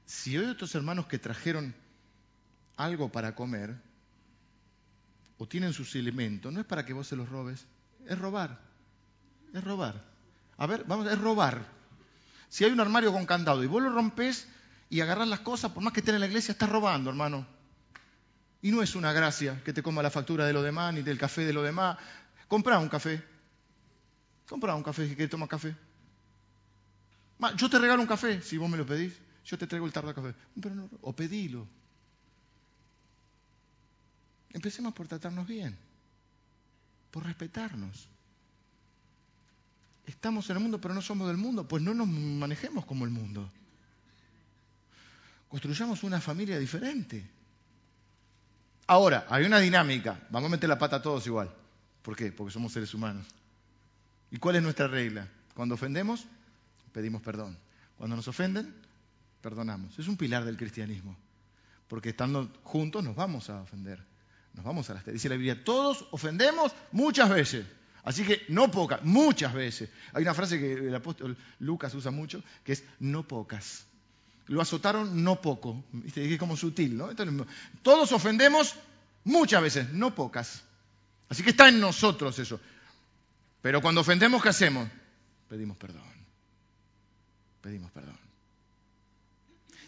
[0.05, 1.73] si hay otros hermanos que trajeron
[2.77, 3.75] algo para comer
[5.37, 7.65] o tienen sus elementos, no es para que vos se los robes,
[8.07, 8.59] es robar.
[9.53, 10.03] Es robar.
[10.57, 11.65] A ver, vamos, es robar.
[12.49, 14.47] Si hay un armario con candado y vos lo rompes
[14.89, 17.45] y agarras las cosas, por más que esté en la iglesia, estás robando, hermano.
[18.61, 21.17] Y no es una gracia que te coma la factura de lo demás, ni del
[21.17, 21.97] café de lo demás.
[22.47, 23.21] Comprá un café.
[24.47, 25.75] Comprá un café si quieres tomar café.
[27.57, 29.13] Yo te regalo un café, si vos me lo pedís.
[29.45, 30.33] Yo te traigo el tarro de café.
[31.01, 31.67] o pedilo.
[34.53, 35.75] Empecemos por tratarnos bien,
[37.11, 38.07] por respetarnos.
[40.05, 43.11] Estamos en el mundo, pero no somos del mundo, pues no nos manejemos como el
[43.11, 43.49] mundo.
[45.49, 47.29] Construyamos una familia diferente.
[48.87, 50.19] Ahora, hay una dinámica.
[50.29, 51.53] Vamos a meter la pata a todos igual.
[52.01, 52.31] ¿Por qué?
[52.31, 53.25] Porque somos seres humanos.
[54.29, 55.27] ¿Y cuál es nuestra regla?
[55.53, 56.25] Cuando ofendemos,
[56.91, 57.57] pedimos perdón.
[57.97, 58.73] Cuando nos ofenden,
[59.41, 59.97] perdonamos.
[59.97, 61.15] Es un pilar del cristianismo.
[61.87, 64.03] Porque estando juntos nos vamos a ofender.
[64.53, 67.65] Nos vamos a las Dice la Biblia, todos ofendemos muchas veces.
[68.03, 69.89] Así que no pocas, muchas veces.
[70.13, 73.85] Hay una frase que el apóstol Lucas usa mucho, que es no pocas.
[74.47, 75.83] Lo azotaron no poco.
[76.13, 77.09] Es como sutil, ¿no?
[77.81, 78.75] Todos ofendemos
[79.23, 80.63] muchas veces, no pocas.
[81.29, 82.59] Así que está en nosotros eso.
[83.61, 84.89] Pero cuando ofendemos, ¿qué hacemos?
[85.47, 86.01] pedimos perdón.
[87.61, 88.17] Pedimos perdón.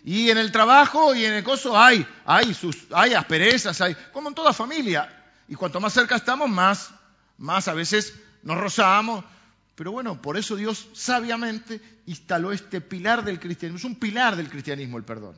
[0.07, 4.29] Y en el trabajo y en el coso hay, hay, sus, hay asperezas, hay, como
[4.29, 5.11] en toda familia.
[5.47, 6.91] Y cuanto más cerca estamos, más,
[7.39, 8.13] más a veces
[8.43, 9.25] nos rozamos.
[9.73, 13.79] Pero bueno, por eso Dios sabiamente instaló este pilar del cristianismo.
[13.79, 15.35] Es un pilar del cristianismo el perdón.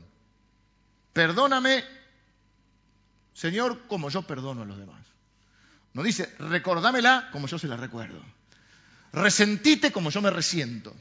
[1.14, 1.86] Perdóname,
[3.34, 5.02] Señor, como yo perdono a los demás.
[5.94, 8.22] No dice, recordámela como yo se la recuerdo.
[9.14, 10.94] Resentite como yo me resiento.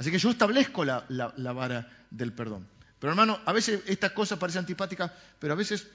[0.00, 1.04] Así que yo establezco la,
[1.52, 2.66] vara del perdón.
[2.98, 5.86] Pero hermano, a veces esta cosa parece antipática, pero a veces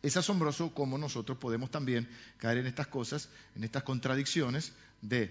[0.00, 4.72] es asombroso cómo nosotros podemos también caer en estas cosas, en estas contradicciones
[5.02, 5.30] de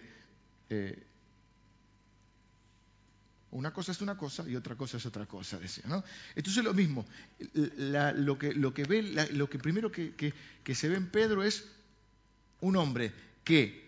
[0.69, 1.07] eh,
[3.49, 5.83] una cosa es una cosa y otra cosa es otra cosa, decía.
[5.87, 6.03] ¿no?
[6.61, 7.03] Lo mismo.
[7.55, 10.13] lo, que, lo, que ve, lo que primero que,
[10.63, 11.65] que se ve en Pedro es
[12.59, 13.11] un hombre
[13.43, 13.80] que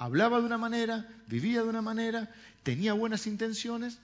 [0.00, 2.30] hablaba de una manera, vivía de una manera,
[2.62, 3.98] tenía buenas intenciones,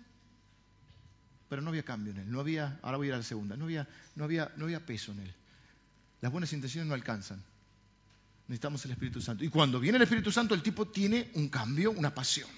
[1.48, 3.56] pero no había cambio en él, no había, ahora voy a ir a la segunda,
[3.56, 5.35] no había, no había, no había peso en él.
[6.20, 7.42] Las buenas intenciones no alcanzan.
[8.46, 9.42] Necesitamos el Espíritu Santo.
[9.42, 12.50] Y cuando viene el Espíritu Santo, el tipo tiene un cambio, una pasión,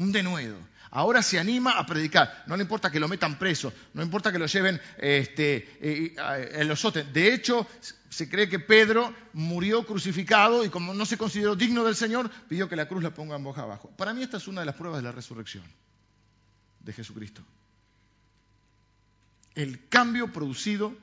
[0.00, 0.56] un denuedo.
[0.90, 2.44] Ahora se anima a predicar.
[2.46, 6.16] No le importa que lo metan preso, no importa que lo lleven este, eh,
[6.52, 7.12] en los sotes.
[7.12, 7.66] De hecho,
[8.08, 12.68] se cree que Pedro murió crucificado y como no se consideró digno del Señor, pidió
[12.68, 13.90] que la cruz la ponga en boca abajo.
[13.96, 15.64] Para mí esta es una de las pruebas de la resurrección
[16.80, 17.44] de Jesucristo.
[19.54, 20.96] El cambio producido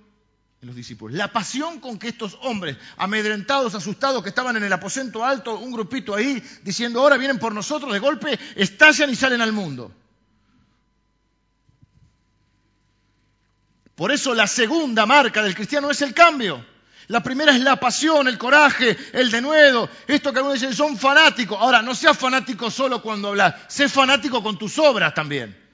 [0.60, 5.72] La pasión con que estos hombres, amedrentados, asustados, que estaban en el aposento alto, un
[5.72, 9.94] grupito ahí, diciendo, ahora vienen por nosotros, de golpe estallan y salen al mundo.
[13.96, 16.66] Por eso la segunda marca del cristiano es el cambio.
[17.08, 19.90] La primera es la pasión, el coraje, el denuedo.
[20.08, 21.58] Esto que algunos dicen son fanáticos.
[21.60, 25.67] Ahora, no seas fanático solo cuando hablas, sé fanático con tus obras también.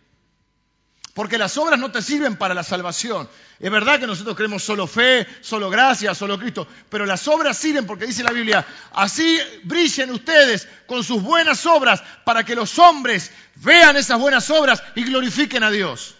[1.14, 3.30] Porque las obras no te sirven para la salvación.
[3.60, 7.86] Es verdad que nosotros creemos solo fe, solo gracia, solo Cristo, pero las obras sirven
[7.86, 13.32] porque dice la Biblia, así brillen ustedes con sus buenas obras para que los hombres
[13.56, 16.16] vean esas buenas obras y glorifiquen a Dios.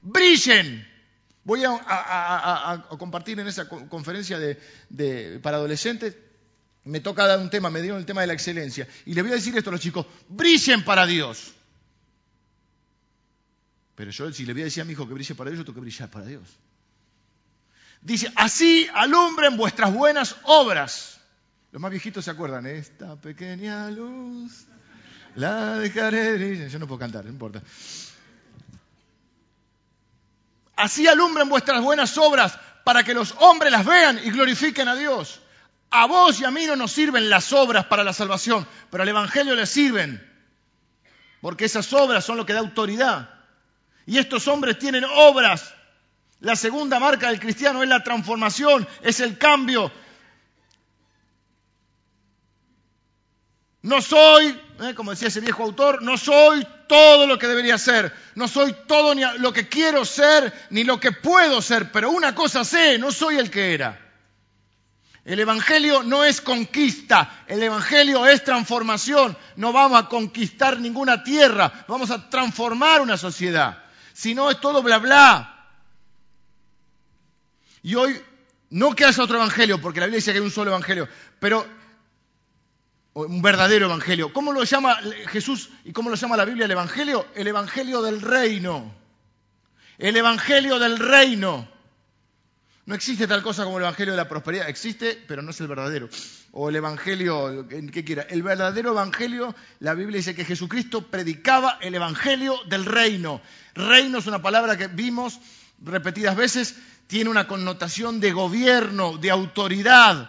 [0.00, 0.88] Brillen.
[1.44, 4.38] Voy a, compartir en esa conferencia
[5.42, 6.14] para adolescentes,
[6.84, 9.32] me toca dar un tema, me dieron el tema de la excelencia, y le voy
[9.32, 11.54] a decir esto a los chicos, brillen para Dios.
[14.00, 15.64] Pero yo, si le voy a decir a mi hijo que brille para Dios, yo
[15.66, 16.48] tengo que brillar para Dios.
[18.00, 21.20] Dice, así alumbren vuestras buenas obras.
[21.70, 24.64] Los más viejitos se acuerdan, esta pequeña luz,
[25.34, 26.70] la dejaré.
[26.70, 27.62] Yo no puedo cantar, no importa.
[30.76, 35.42] Así alumbren vuestras buenas obras para que los hombres las vean y glorifiquen a Dios.
[35.90, 39.10] A vos y a mí no nos sirven las obras para la salvación, pero al
[39.10, 40.26] Evangelio le sirven.
[41.42, 43.39] Porque esas obras son lo que da autoridad.
[44.10, 45.72] Y estos hombres tienen obras.
[46.40, 49.92] La segunda marca del cristiano es la transformación, es el cambio.
[53.82, 58.12] No soy, eh, como decía ese viejo autor, no soy todo lo que debería ser,
[58.34, 62.34] no soy todo ni lo que quiero ser ni lo que puedo ser, pero una
[62.34, 63.96] cosa sé, no soy el que era.
[65.24, 69.38] El Evangelio no es conquista, el Evangelio es transformación.
[69.54, 73.84] No vamos a conquistar ninguna tierra, vamos a transformar una sociedad.
[74.20, 75.66] Si no, es todo bla bla.
[77.82, 78.20] Y hoy,
[78.68, 81.66] no que otro evangelio, porque la Biblia dice que hay un solo evangelio, pero
[83.14, 84.30] un verdadero evangelio.
[84.30, 87.28] ¿Cómo lo llama Jesús y cómo lo llama la Biblia el evangelio?
[87.34, 88.92] El evangelio del reino.
[89.96, 91.66] El evangelio del reino.
[92.90, 94.68] No existe tal cosa como el evangelio de la prosperidad.
[94.68, 96.08] Existe, pero no es el verdadero.
[96.50, 98.22] O el evangelio, ¿qué quiera?
[98.22, 103.42] El verdadero evangelio, la Biblia dice que Jesucristo predicaba el evangelio del reino.
[103.76, 105.38] Reino es una palabra que vimos
[105.80, 106.74] repetidas veces,
[107.06, 110.28] tiene una connotación de gobierno, de autoridad.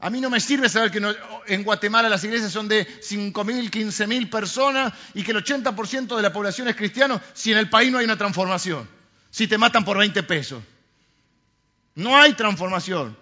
[0.00, 1.14] A mí no me sirve saber que
[1.46, 6.32] en Guatemala las iglesias son de 5.000, 15.000 personas y que el 80% de la
[6.32, 8.88] población es cristiano si en el país no hay una transformación,
[9.30, 10.62] si te matan por 20 pesos.
[11.94, 13.16] No hay transformación.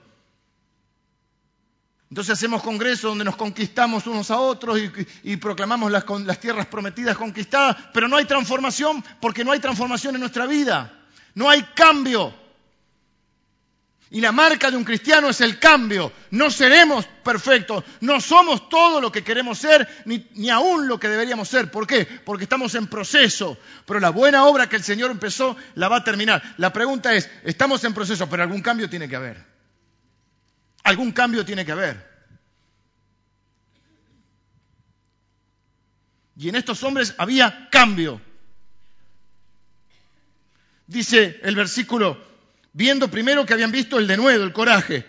[2.10, 4.80] Entonces hacemos congresos donde nos conquistamos unos a otros
[5.22, 10.16] y, proclamamos las, las tierras prometidas conquistadas, pero no hay transformación porque no hay transformación
[10.16, 10.92] en nuestra vida.
[11.34, 12.34] No hay cambio.
[14.12, 16.12] Y la marca de un cristiano es el cambio.
[16.32, 21.08] No seremos perfectos, no somos todo lo que queremos ser, ni, ni, aún lo que
[21.08, 21.70] deberíamos ser.
[21.70, 22.04] ¿Por qué?
[22.24, 23.56] Porque estamos en proceso.
[23.86, 26.42] Pero la buena obra que el Señor empezó la va a terminar.
[26.56, 29.44] La pregunta es, estamos en proceso, pero algún cambio tiene que haber.
[30.82, 32.10] Algún cambio tiene que haber.
[36.36, 38.20] Y en estos hombres había cambio.
[40.88, 42.29] Dice el versículo,
[42.72, 45.06] viendo primero que habían visto el denuedo, el coraje,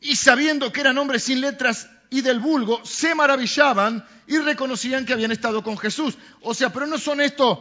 [0.00, 5.12] y sabiendo que eran hombres sin letras y del vulgo, se maravillaban y reconocían que
[5.12, 6.16] habían estado con Jesús.
[6.40, 7.58] O sea, pero no son estos,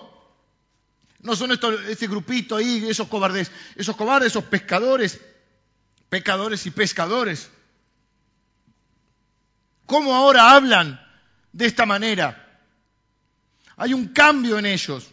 [1.19, 5.19] no son estos, este grupito ahí, esos cobardes, esos cobardes, esos pescadores,
[6.07, 7.49] pecadores y pescadores.
[9.85, 10.99] ¿Cómo ahora hablan
[11.51, 12.45] de esta manera?
[13.75, 15.07] Hay un cambio en ellos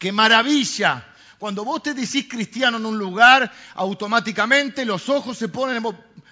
[0.00, 1.06] que maravilla.
[1.38, 5.82] Cuando vos te decís cristiano en un lugar, automáticamente los ojos se ponen,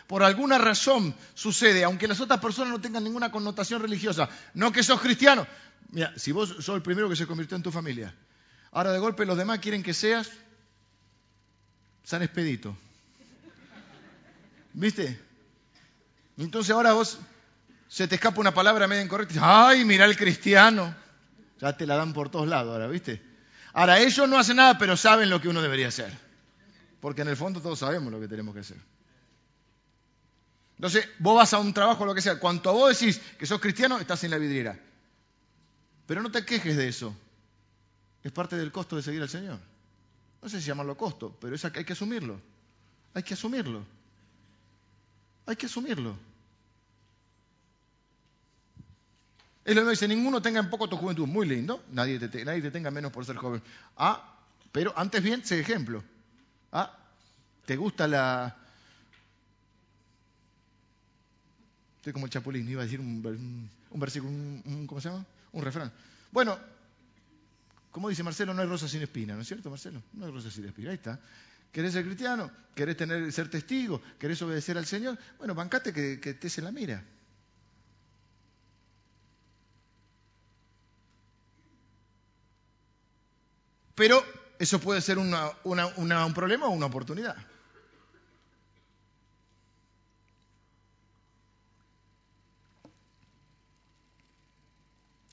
[0.07, 4.83] por alguna razón sucede, aunque las otras personas no tengan ninguna connotación religiosa, no que
[4.83, 5.47] sos cristiano.
[5.91, 8.15] Mira, si vos sos el primero que se convirtió en tu familia,
[8.73, 10.31] ahora de golpe los demás quieren que seas
[12.03, 12.77] San Expedito.
[14.73, 15.21] ¿Viste?
[16.39, 17.19] Entonces ahora vos
[17.87, 19.69] se te escapa una palabra medio incorrecta.
[19.69, 20.95] Ay, mira el cristiano.
[21.61, 23.28] Ya te la dan por todos lados ahora, ¿viste?
[23.73, 26.13] Ahora, ellos no hacen nada, pero saben lo que uno debería hacer.
[27.01, 28.79] Porque en el fondo todos sabemos lo que tenemos que hacer.
[30.77, 33.99] Entonces, vos vas a un trabajo, lo que sea, cuanto vos decís que sos cristiano,
[33.99, 34.79] estás en la vidriera.
[36.07, 37.15] Pero no te quejes de eso.
[38.23, 39.59] Es parte del costo de seguir al Señor.
[40.41, 42.41] No sé si llamarlo costo, pero es, hay que asumirlo.
[43.15, 43.85] Hay que asumirlo.
[45.47, 46.17] Hay que asumirlo.
[49.75, 51.27] Lo que dice, ninguno tenga en poco tu juventud.
[51.27, 53.63] Muy lindo, nadie te, nadie te tenga menos por ser joven.
[53.97, 54.39] Ah,
[54.73, 56.03] pero antes bien, sé ejemplo.
[56.73, 56.97] Ah,
[57.67, 58.57] ¿te gusta la...
[61.99, 65.27] Estoy como el chapulín, iba a decir un, versículo, un, ¿cómo se llama?
[65.53, 65.93] Un refrán.
[66.31, 66.59] Bueno,
[67.91, 70.03] como dice Marcelo, no hay rosa sin espina, ¿no es cierto, Marcelo?
[70.15, 71.21] No hay rosa sin espina, ahí está.
[71.73, 72.51] ¿Querés ser cristiano?
[72.75, 74.01] ¿Querés tener, ser testigo?
[74.19, 75.19] ¿Querés obedecer al Señor?
[75.37, 77.05] Bueno, bancate que, que te se la mira.
[83.99, 84.25] Pero
[84.61, 85.35] eso puede ser un
[86.33, 87.37] problema o una oportunidad.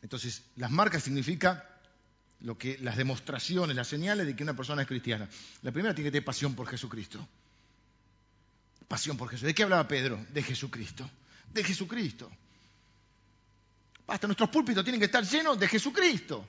[0.01, 1.63] Entonces, las marcas significan
[2.39, 5.29] lo que, las demostraciones, las señales de que una persona es cristiana.
[5.61, 7.27] La primera tiene que tener pasión por Jesucristo.
[8.87, 9.45] Pasión por Jesús.
[9.45, 10.25] ¿De qué hablaba Pedro?
[10.33, 11.07] De Jesucristo.
[11.53, 12.31] De Jesucristo.
[14.07, 16.47] Hasta nuestros púlpitos tienen que estar llenos de Jesucristo.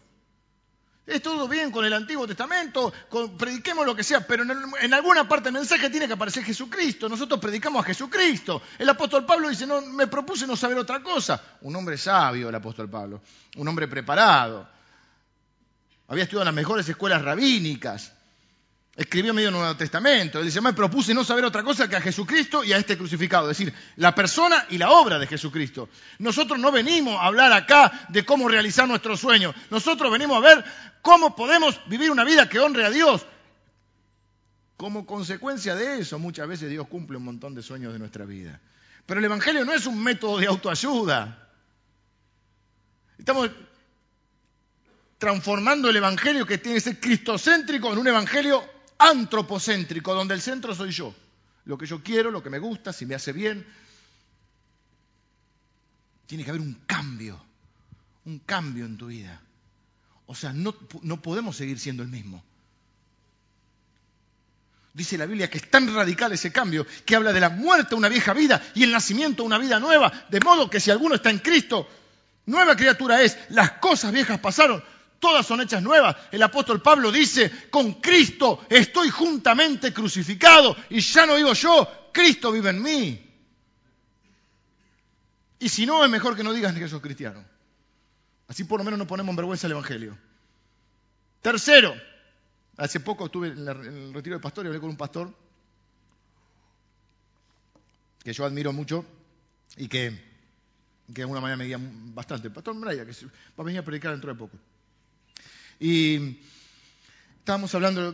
[1.06, 2.92] Es todo bien con el Antiguo Testamento,
[3.38, 7.08] prediquemos lo que sea, pero en, alguna parte del mensaje tiene que aparecer Jesucristo.
[7.08, 8.60] Nosotros predicamos a Jesucristo.
[8.76, 11.40] El apóstol Pablo dice, no, me propuse no saber otra cosa.
[11.60, 13.22] Un hombre sabio, el apóstol Pablo,
[13.56, 14.68] un hombre preparado.
[16.08, 18.12] Había estudiado en las mejores escuelas rabínicas.
[18.96, 20.38] Escribió medio Nuevo Testamento.
[20.38, 23.50] Él dice, me propuse no saber otra cosa que a Jesucristo y a este crucificado.
[23.50, 25.90] Es decir, la persona y la obra de Jesucristo.
[26.18, 29.54] Nosotros no venimos a hablar acá de cómo realizar nuestros sueños.
[29.70, 30.64] Nosotros venimos a ver
[31.02, 33.26] cómo podemos vivir una vida que honre a Dios.
[34.78, 38.60] Como consecuencia de eso, muchas veces Dios cumple un montón de sueños de nuestra vida.
[39.04, 41.50] Pero el Evangelio no es un método de autoayuda.
[43.18, 43.50] Estamos
[45.18, 50.74] transformando el Evangelio que tiene que ser cristocéntrico en un Evangelio antropocéntrico, donde el centro
[50.74, 51.14] soy yo.
[51.64, 53.66] Lo que yo quiero, lo que me gusta, si me hace bien.
[56.26, 57.40] Tiene que haber un cambio,
[58.24, 59.40] un cambio en tu vida.
[60.26, 62.42] O sea, no, no podemos seguir siendo el mismo.
[64.92, 67.98] Dice la Biblia que es tan radical ese cambio que habla de la muerte a
[67.98, 70.10] una vieja vida y el nacimiento a una vida nueva.
[70.30, 71.86] De modo que si alguno está en Cristo,
[72.46, 73.36] nueva criatura es.
[73.50, 74.82] Las cosas viejas pasaron,
[75.18, 76.16] todas son hechas nuevas.
[76.30, 82.52] El apóstol Pablo dice, con Cristo estoy juntamente crucificado y ya no vivo yo, Cristo
[82.52, 83.22] vive en mí.
[85.58, 87.44] Y si no, es mejor que no digas que sos cristiano.
[88.48, 90.16] Así por lo menos no ponemos en vergüenza el Evangelio.
[91.40, 91.94] Tercero,
[92.76, 95.32] hace poco estuve en el retiro de pastor y hablé con un pastor
[98.22, 99.04] que yo admiro mucho
[99.76, 100.10] y que,
[101.06, 102.50] que de alguna manera me guía bastante.
[102.50, 104.58] Pastor Mraya, que va a venir a predicar dentro de poco.
[105.78, 106.38] Y
[107.38, 108.12] estábamos hablando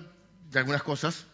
[0.51, 1.27] de algunas cosas,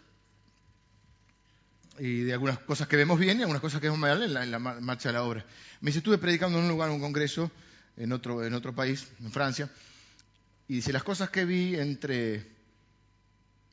[1.98, 4.44] y de algunas cosas que vemos bien y algunas cosas que vemos mal en la,
[4.44, 5.44] en la marcha de la obra.
[5.80, 7.50] Me dice, estuve predicando en un lugar, en un congreso,
[7.96, 9.70] en otro, en otro país, en Francia,
[10.68, 12.46] y dice, las cosas que vi entre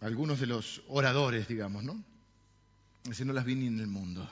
[0.01, 2.03] algunos de los oradores, digamos, ¿no?
[3.03, 4.27] Dice, no las vi ni en el mundo,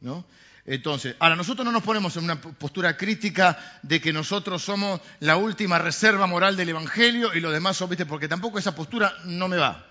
[0.00, 0.24] ¿no?
[0.64, 5.36] Entonces, ahora nosotros no nos ponemos en una postura crítica de que nosotros somos la
[5.36, 8.06] última reserva moral del Evangelio y lo demás son, ¿viste?
[8.06, 9.86] Porque tampoco esa postura no me va.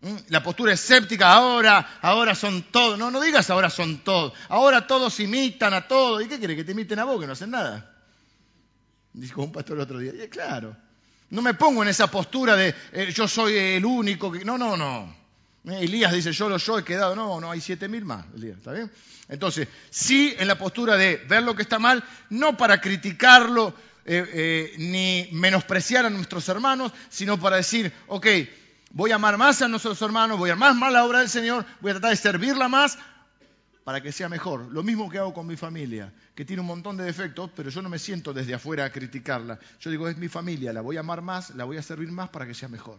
[0.00, 0.16] ¿Mm?
[0.28, 2.98] La postura escéptica, ahora, ahora son todos.
[2.98, 4.32] No, no digas ahora son todos.
[4.48, 6.24] Ahora todos imitan a todos.
[6.24, 6.56] ¿Y qué quiere?
[6.56, 7.94] Que te imiten a vos, que no hacen nada.
[9.12, 10.12] Dijo un pastor el otro día.
[10.24, 10.74] Y claro.
[11.28, 14.44] No me pongo en esa postura de eh, yo soy el único que.
[14.44, 15.21] No, no, no.
[15.64, 17.14] Eh, Elías dice, yo lo yo he quedado.
[17.14, 18.90] No, no, hay siete mil más, Elías, ¿está bien?
[19.28, 24.74] Entonces, sí en la postura de ver lo que está mal, no para criticarlo eh,
[24.78, 28.26] ni menospreciar a nuestros hermanos, sino para decir, ok,
[28.94, 31.64] Voy a amar más a nuestros hermanos, voy a amar más la obra del Señor,
[31.80, 32.98] voy a tratar de servirla más
[33.84, 34.70] para que sea mejor.
[34.70, 37.80] Lo mismo que hago con mi familia, que tiene un montón de defectos, pero yo
[37.80, 39.58] no me siento desde afuera a criticarla.
[39.80, 42.28] Yo digo, es mi familia, la voy a amar más, la voy a servir más
[42.28, 42.98] para que sea mejor.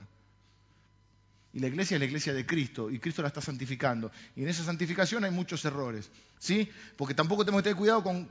[1.54, 4.12] Y la iglesia es la iglesia de Cristo, y Cristo la está santificando.
[4.36, 6.70] Y en esa santificación hay muchos errores, ¿sí?
[6.98, 8.28] Porque tampoco tenemos que tener cuidado con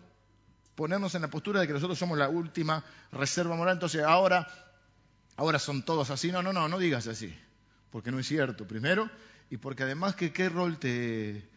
[0.75, 4.49] ponernos en la postura de que nosotros somos la última reserva moral, entonces ahora,
[5.37, 6.33] ahora son todos así.
[6.33, 7.33] No, no, no, no digas así
[7.93, 9.09] porque no es cierto, primero,
[9.51, 11.49] y porque además que qué rol te...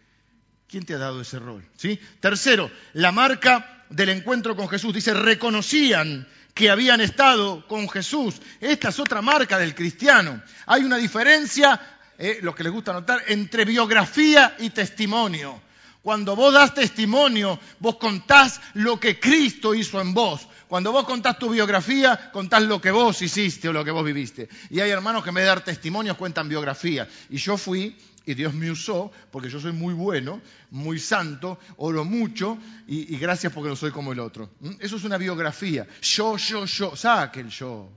[0.67, 1.63] ¿Quién te ha dado ese rol?
[1.77, 1.99] ¿Sí?
[2.19, 4.93] Tercero, la marca del encuentro con Jesús.
[4.93, 8.41] Dice, reconocían que habían estado con Jesús.
[8.61, 10.41] Esta es otra marca del cristiano.
[10.67, 11.79] Hay una diferencia,
[12.17, 15.61] eh, lo que les gusta notar, entre biografía y testimonio.
[16.01, 20.47] Cuando vos das testimonio, vos contás lo que Cristo hizo en vos.
[20.69, 24.47] Cuando vos contás tu biografía, contás lo que vos hiciste o lo que vos viviste.
[24.69, 27.05] Y hay hermanos que en vez de dar testimonios cuentan biografía.
[27.29, 32.03] Y yo fui, y Dios me usó, porque yo soy muy bueno, muy santo, oro
[32.03, 32.57] mucho,
[32.87, 34.49] y, gracias porque no soy como el otro.
[34.61, 34.71] ¿Mm?
[34.79, 35.87] Eso es una biografía.
[36.01, 36.95] Yo, yo, yo.
[36.95, 37.89] Saque el yo.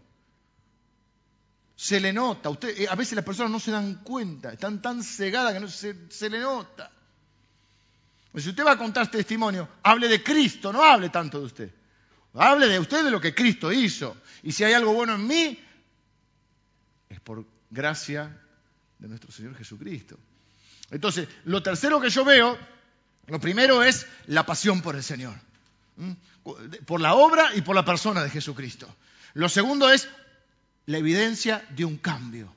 [1.74, 2.50] Se le nota.
[2.62, 5.96] Eh, a veces las personas no se dan cuenta, están tan cegadas que no se,
[6.10, 6.90] se le nota.
[8.30, 11.74] Pues si usted va a contar testimonio, hable de Cristo, no hable tanto de usted.
[12.34, 14.16] Hable de usted de lo que Cristo hizo.
[14.42, 15.58] Y si hay algo bueno en mí,
[17.08, 18.38] es por gracia
[18.98, 20.18] de nuestro Señor Jesucristo.
[20.90, 22.58] Entonces, lo tercero que yo veo,
[23.26, 25.34] lo primero es la pasión por el Señor.
[26.86, 28.92] Por la obra y por la persona de Jesucristo.
[29.34, 30.08] Lo segundo es
[30.86, 32.52] la evidencia de un cambio.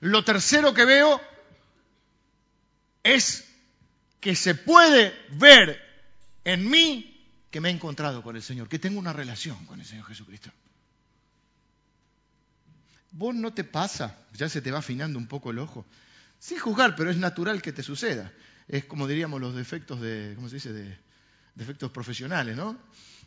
[0.00, 1.20] Lo tercero que veo
[3.02, 3.44] es
[4.18, 5.80] que se puede ver
[6.44, 7.06] en mí
[7.50, 10.50] que me he encontrado con el Señor, que tengo una relación con el Señor Jesucristo.
[13.12, 15.84] Vos no te pasa, ya se te va afinando un poco el ojo,
[16.38, 18.32] sin juzgar, pero es natural que te suceda.
[18.68, 20.72] Es como diríamos los defectos de, ¿cómo se dice?
[20.72, 20.96] De,
[21.54, 22.78] defectos profesionales, ¿no?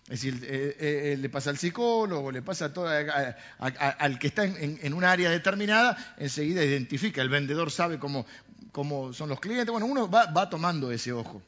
[0.05, 4.27] Es decir, eh, eh, eh, le pasa al psicólogo, le pasa a todo, al que
[4.27, 8.25] está en, una área determinada, enseguida identifica, el vendedor sabe cómo,
[8.71, 11.41] cómo son los clientes, bueno, uno va, va tomando ese ojo.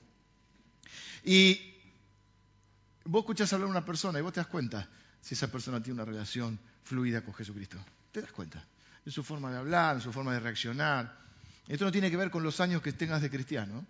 [1.23, 1.75] Y
[3.07, 4.89] Vos escuchás hablar a una persona y vos te das cuenta
[5.21, 7.77] si esa persona tiene una relación fluida con Jesucristo.
[8.15, 8.65] Te das cuenta.
[9.05, 11.19] En su forma de hablar, en su forma de reaccionar.
[11.67, 13.85] Esto no tiene que ver con los años que tengas de cristiano.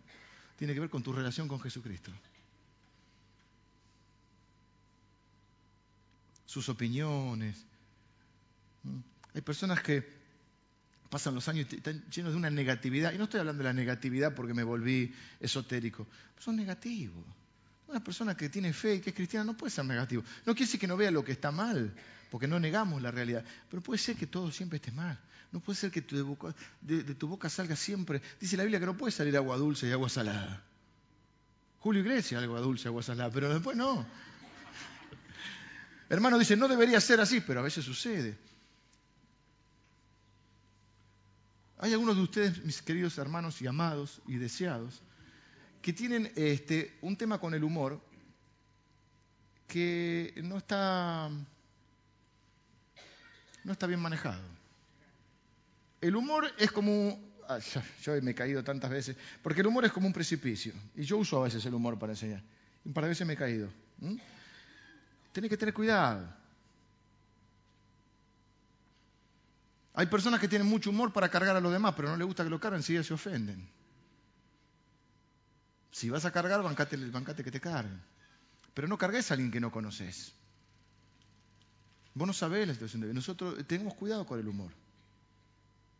[0.58, 2.12] Tiene que ver con tu relación con Jesucristo.
[6.48, 7.68] Sus opiniones.
[9.36, 10.04] Hay personas que
[11.08, 13.14] pasan los años y están llenos de una negatividad.
[13.14, 16.08] Y no estoy hablando de la negatividad porque me volví esotérico.
[16.40, 17.24] Son negativos.
[17.88, 20.24] Una persona que tiene fe y que es cristiana no puede ser negativo.
[20.48, 21.94] No quiere decir que no vea lo que está mal,
[22.30, 23.44] porque no negamos la realidad.
[23.70, 25.20] Pero puede ser que todo siempre esté mal.
[25.52, 28.22] No puede ser que de, tu boca salga siempre.
[28.40, 30.64] Dice la Biblia que no puede salir agua dulce y agua salada.
[31.80, 34.06] Julio Iglesias, agua dulce, agua salada, pero después no.
[36.10, 38.38] Hermano dice, no debería ser así, pero a veces sucede.
[41.78, 45.02] Hay algunos de ustedes, mis queridos hermanos y amados y deseados,
[45.82, 48.02] que tienen este, un tema con el humor
[49.68, 51.30] que no está,
[53.66, 54.41] no está bien manejado.
[55.99, 57.20] El humor es como...
[57.47, 57.59] Ah,
[58.03, 61.18] yo, me he caído tantas veces, porque el humor es como un precipicio, y yo
[61.18, 62.41] uso a veces el humor para enseñar,
[62.84, 63.70] y un par de veces me he caído.
[65.32, 66.28] Tienes que tener cuidado.
[69.93, 72.43] Hay personas que tienen mucho humor para cargar a los demás, pero no les gusta
[72.43, 73.68] que lo carguen, si se ofenden.
[75.91, 78.01] Si vas a cargar, bancate, bancate que te carguen.
[78.74, 80.34] Pero no cargues a alguien que no conoces.
[82.16, 84.72] Vos no sabés la situación de Nosotros tenemos cuidado con el humor.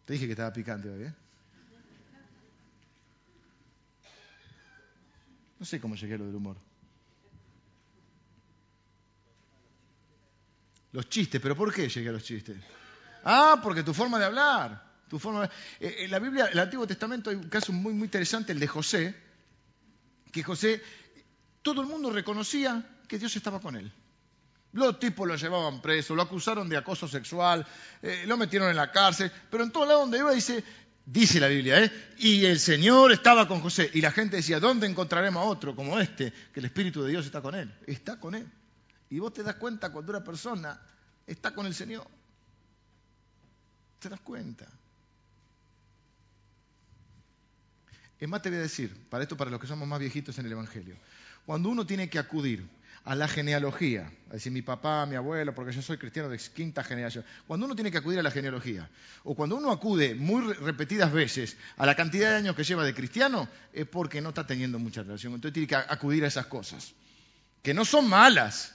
[0.05, 1.13] Te dije que estaba picante hoy, ¿eh?
[5.59, 6.57] No sé cómo llegué a lo del humor.
[10.93, 12.57] Los chistes, pero ¿por qué llegué a los chistes?
[13.26, 14.86] Ah, porque tu forma de hablar.
[15.09, 15.49] Tu forma
[15.80, 18.68] eh, en la Biblia, el Antiguo Testamento, hay un caso muy, muy interesante, el de
[18.68, 19.16] José,
[20.32, 20.82] que José,
[21.61, 23.91] todo el mundo reconocía que Dios estaba con él.
[24.76, 27.66] Los tipos lo llevaban preso, lo acusaron de acoso sexual,
[28.02, 30.66] eh, lo metieron en la cárcel, pero en todo lado donde iba dice,
[31.06, 31.92] dice la Biblia, ¿eh?
[32.18, 33.90] Y el Señor estaba con José.
[33.94, 36.34] Y la gente decía, ¿dónde encontraremos a otro como este?
[36.52, 37.74] Que el Espíritu de Dios está con él.
[37.88, 38.52] Está con él.
[39.10, 40.78] Y vos te das cuenta cuando una persona
[41.26, 42.06] está con el Señor.
[44.00, 44.68] Te das cuenta.
[48.20, 50.48] Es más, te voy a decir, para esto, para los que somos más viejitos en
[50.48, 50.98] el Evangelio,
[51.46, 52.68] cuando uno tiene que acudir
[53.06, 56.84] a la genealogía, a decir mi papá, mi abuelo, porque yo soy cristiano de quinta
[56.84, 58.89] generación, cuando uno tiene que acudir a la genealogía,
[59.24, 62.95] o cuando uno acude muy repetidas veces a la cantidad de años que lleva de
[62.95, 65.34] cristiano, es porque no está teniendo mucha relación.
[65.34, 66.93] Entonces tiene que acudir a esas cosas,
[67.62, 68.74] que no son malas,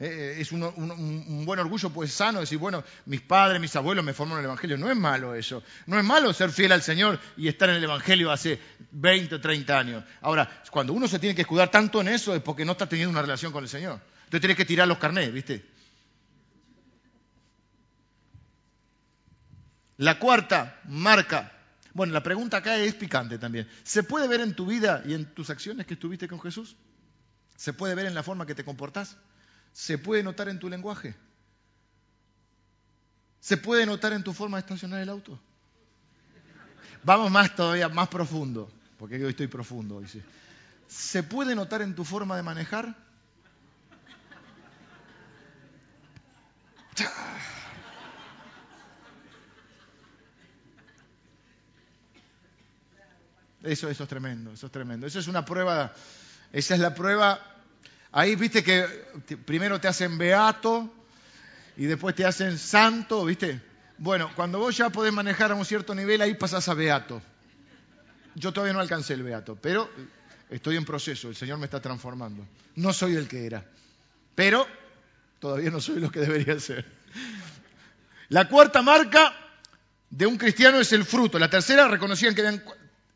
[0.00, 4.38] eh, es un, buen orgullo, pues sano, decir, bueno, mis padres, mis abuelos me formaron
[4.38, 4.78] el Evangelio.
[4.78, 5.64] No es malo eso.
[5.86, 8.60] No es malo ser fiel al Señor y estar en el Evangelio hace
[8.92, 10.04] 20 o 30 años.
[10.20, 13.10] Ahora, cuando uno se tiene que escudar tanto en eso es porque no está teniendo
[13.10, 14.00] una relación con el Señor.
[14.18, 15.66] Entonces tiene que tirar los carnés, ¿viste?
[19.96, 21.52] La cuarta marca.
[21.92, 23.68] Bueno, la pregunta acá es picante también.
[23.82, 26.76] ¿Se puede ver en tu vida y en tus acciones que estuviste con Jesús?
[27.56, 29.16] ¿Se puede ver en la forma que te comportás?
[29.78, 31.14] ¿Se puede notar en tu lenguaje?
[33.38, 35.38] ¿Se puede notar en tu forma de estacionar el auto?
[37.04, 38.68] Vamos más todavía, más profundo,
[38.98, 40.08] porque yo estoy profundo hoy.
[40.88, 42.92] ¿Se puede notar en tu forma de manejar?
[53.62, 55.06] Eso, eso es tremendo, eso es tremendo.
[55.06, 55.94] Eso es una prueba,
[56.52, 57.57] esa es la prueba
[58.12, 58.86] Ahí viste que
[59.44, 60.92] primero te hacen beato
[61.76, 63.60] y después te hacen santo, ¿viste?
[63.98, 67.20] Bueno, cuando vos ya podés manejar a un cierto nivel, ahí pasás a beato.
[68.34, 69.90] Yo todavía no alcancé el beato, pero
[70.48, 72.46] estoy en proceso, el Señor me está transformando.
[72.76, 73.64] No soy el que era,
[74.34, 74.66] pero
[75.40, 76.86] todavía no soy lo que debería ser.
[78.28, 79.34] La cuarta marca
[80.10, 81.38] de un cristiano es el fruto.
[81.38, 82.62] La tercera reconocían que habían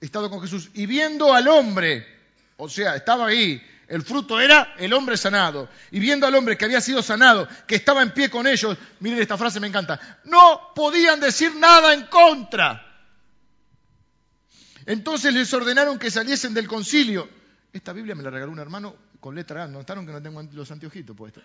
[0.00, 0.70] estado con Jesús.
[0.74, 2.06] Y viendo al hombre,
[2.56, 3.62] o sea, estaba ahí,
[3.92, 5.68] el fruto era el hombre sanado.
[5.90, 9.20] Y viendo al hombre que había sido sanado, que estaba en pie con ellos, miren
[9.20, 12.86] esta frase, me encanta, no podían decir nada en contra.
[14.86, 17.28] Entonces les ordenaron que saliesen del concilio.
[17.70, 19.76] Esta Biblia me la regaló un hermano con letra grande.
[19.76, 21.44] ¿Notaron que no tengo los anteojitos puestos?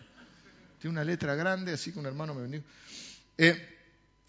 [0.79, 2.63] Tiene una letra grande, así que un hermano me vendió.
[3.37, 3.77] Eh,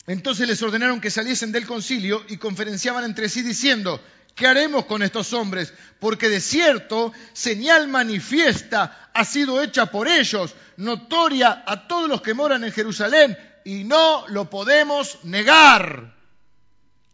[0.09, 4.03] entonces les ordenaron que saliesen del concilio y conferenciaban entre sí diciendo,
[4.39, 5.74] ¿Qué haremos con estos hombres?
[5.99, 12.34] Porque de cierto, señal manifiesta ha sido hecha por ellos, notoria a todos los que
[12.34, 16.14] moran en Jerusalén, y no lo podemos negar.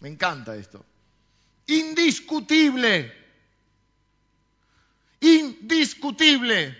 [0.01, 0.85] Me encanta esto.
[1.67, 3.11] Indiscutible.
[5.21, 6.79] Indiscutible.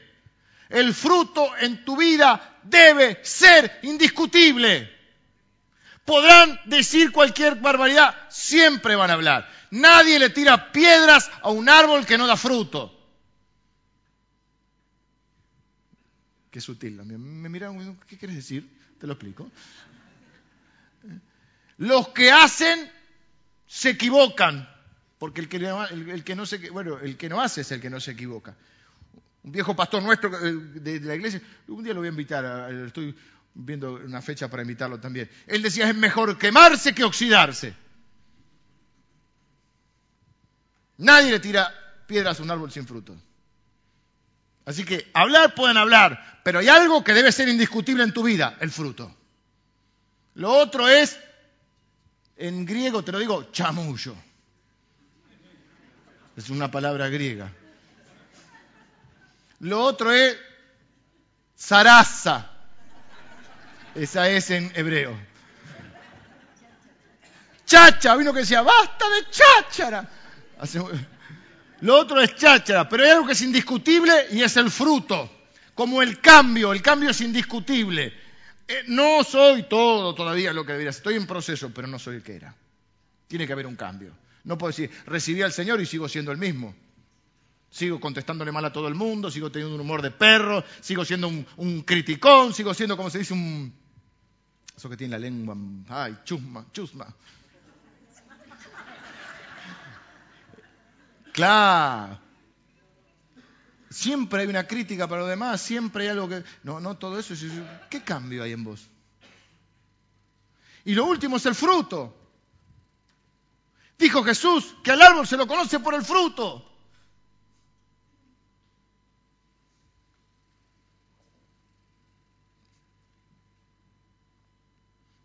[0.69, 4.94] El fruto en tu vida debe ser indiscutible.
[6.05, 9.49] Podrán decir cualquier barbaridad, siempre van a hablar.
[9.71, 12.93] Nadie le tira piedras a un árbol que no da fruto.
[16.51, 17.03] Qué sutil.
[17.05, 18.69] Me miraron, ¿qué quieres decir?
[19.01, 19.51] Te lo explico.
[21.79, 22.91] Los que hacen
[23.67, 24.69] se equivocan,
[25.19, 26.57] porque el que, el, que no se,
[27.03, 28.55] el que no hace es el que no se equivoca.
[29.43, 33.15] Un viejo pastor nuestro eh, de, la iglesia, un día lo voy a invitar, estoy
[33.55, 35.31] viendo una fecha para invitarlo también.
[35.47, 37.75] Él decía, es mejor quemarse que oxidarse.
[40.99, 41.73] Nadie le tira
[42.07, 43.17] piedras a un árbol sin fruto.
[44.67, 48.57] Así que hablar pueden hablar, pero hay algo que debe ser indiscutible en tu vida,
[48.61, 49.15] el fruto.
[50.35, 51.19] Lo otro es,
[52.37, 54.15] en griego te lo digo, chamullo.
[56.37, 57.53] Es una palabra griega.
[59.61, 60.37] Lo otro es
[61.57, 62.54] zaraza.
[63.95, 65.17] Esa es en hebreo.
[67.65, 70.09] Chacha, vino que decía, basta de cháchara.
[71.81, 75.31] Lo otro es cháchara, pero hay algo que es indiscutible y es el fruto.
[75.75, 78.13] Como el cambio, el cambio es indiscutible.
[78.67, 82.23] Eh, no soy todo todavía lo que debería estoy en proceso, pero no soy el
[82.23, 82.55] que era.
[83.27, 84.13] Tiene que haber un cambio.
[84.45, 86.75] No puedo decir, recibí al Señor y sigo siendo el mismo.
[87.71, 91.29] Sigo contestándole mal a todo el mundo, sigo teniendo un humor de perro, sigo siendo
[91.57, 93.75] un criticón, sigo siendo, como se dice, un,
[94.77, 95.57] eso que tiene la lengua,
[95.89, 97.07] ay, chusma, chusma.
[101.33, 102.21] Claro.
[103.91, 106.43] Siempre hay una crítica para los demás, siempre hay algo que...
[106.63, 107.35] No, no todo eso.
[107.91, 108.89] ¿Qué cambio hay en vos?
[110.85, 112.15] Y lo último es el fruto.
[113.99, 116.74] Dijo Jesús que al árbol se lo conoce por el fruto.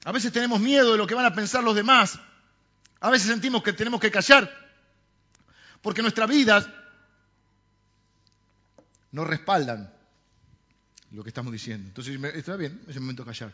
[0.09, 2.17] A veces tenemos miedo de lo que van a pensar los demás.
[2.99, 4.51] A veces sentimos que tenemos que callar.
[5.83, 6.65] Porque nuestra vida
[9.11, 9.93] no respaldan
[11.11, 11.89] lo que estamos diciendo.
[11.89, 13.53] Entonces, está bien, es el momento de callar.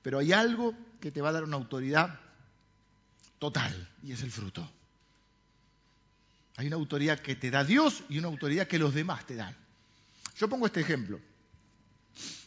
[0.00, 2.20] Pero hay algo que te va a dar una autoridad
[3.40, 4.70] total y es el fruto.
[6.54, 9.56] Hay una autoridad que te da Dios y una autoridad que los demás te dan.
[10.36, 11.18] Yo pongo este ejemplo.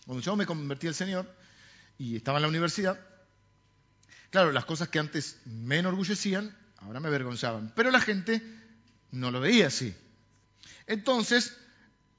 [0.06, 1.30] Cuando yo me convertí al Señor
[1.98, 3.13] y estaba en la universidad,
[4.34, 7.72] claro, las cosas que antes me enorgullecían, ahora me avergonzaban.
[7.76, 8.42] Pero la gente
[9.12, 9.96] no lo veía así.
[10.88, 11.56] Entonces,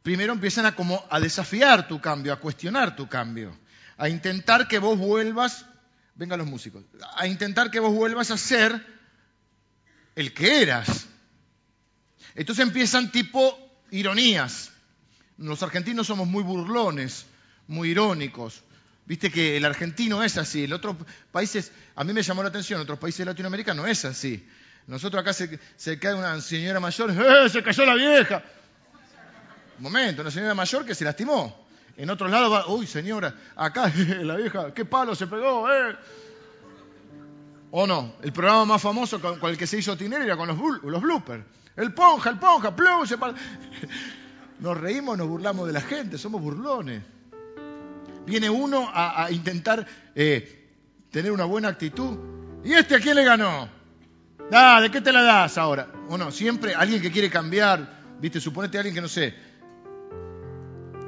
[0.04, 3.58] primero empiezan a como a desafiar tu cambio, a cuestionar tu cambio,
[3.96, 5.66] a intentar que vos vuelvas,
[6.14, 6.84] vengan los músicos,
[7.16, 8.86] a intentar que vos vuelvas a ser
[10.14, 11.08] el que eras.
[12.36, 13.58] Entonces empiezan tipo
[13.90, 14.70] ironías.
[15.36, 17.26] Los argentinos somos muy burlones,
[17.66, 18.62] muy irónicos.
[19.06, 20.96] Viste que el argentino es así, en otros
[21.30, 24.46] países, a mí me llamó la atención, en otros países de Latinoamérica no es así.
[24.86, 28.42] Nosotros acá se, se cae una señora mayor, ¡eh, se cayó la vieja!
[29.76, 31.66] Un momento, una señora mayor que se lastimó.
[31.96, 33.92] En otros lados va, uy señora, acá
[34.22, 35.96] la vieja, qué palo se pegó, ¿eh?
[37.70, 38.14] ¿O no?
[38.22, 41.44] El programa más famoso con, el que se hizo Tinelli era con los, los bloopers.
[41.76, 43.16] El ponja, el ponja, plum, se
[44.60, 47.02] Nos reímos, nos burlamos de la gente, somos burlones.
[48.26, 50.68] Viene uno a, intentar eh,
[51.10, 52.16] tener una buena actitud.
[52.64, 53.68] ¿Y este a quién le ganó?
[54.80, 55.88] ¿de qué te la das ahora?
[56.08, 59.34] O no, siempre alguien que quiere cambiar, viste, suponete alguien que no sé,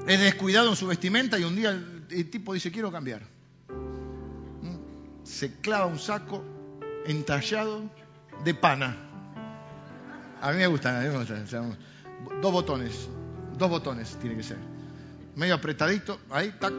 [0.06, 3.22] es descuidado en su vestimenta y un día el, tipo dice, quiero cambiar.
[4.62, 5.24] ¿Mm?
[5.24, 6.44] Se clava un saco
[7.06, 7.90] entallado
[8.44, 8.96] de pana.
[10.40, 11.04] A mí me gusta, a
[12.42, 13.08] dos botones,
[13.58, 14.58] dos botones tiene que ser.
[15.34, 16.72] Medio apretadito, ahí, tac.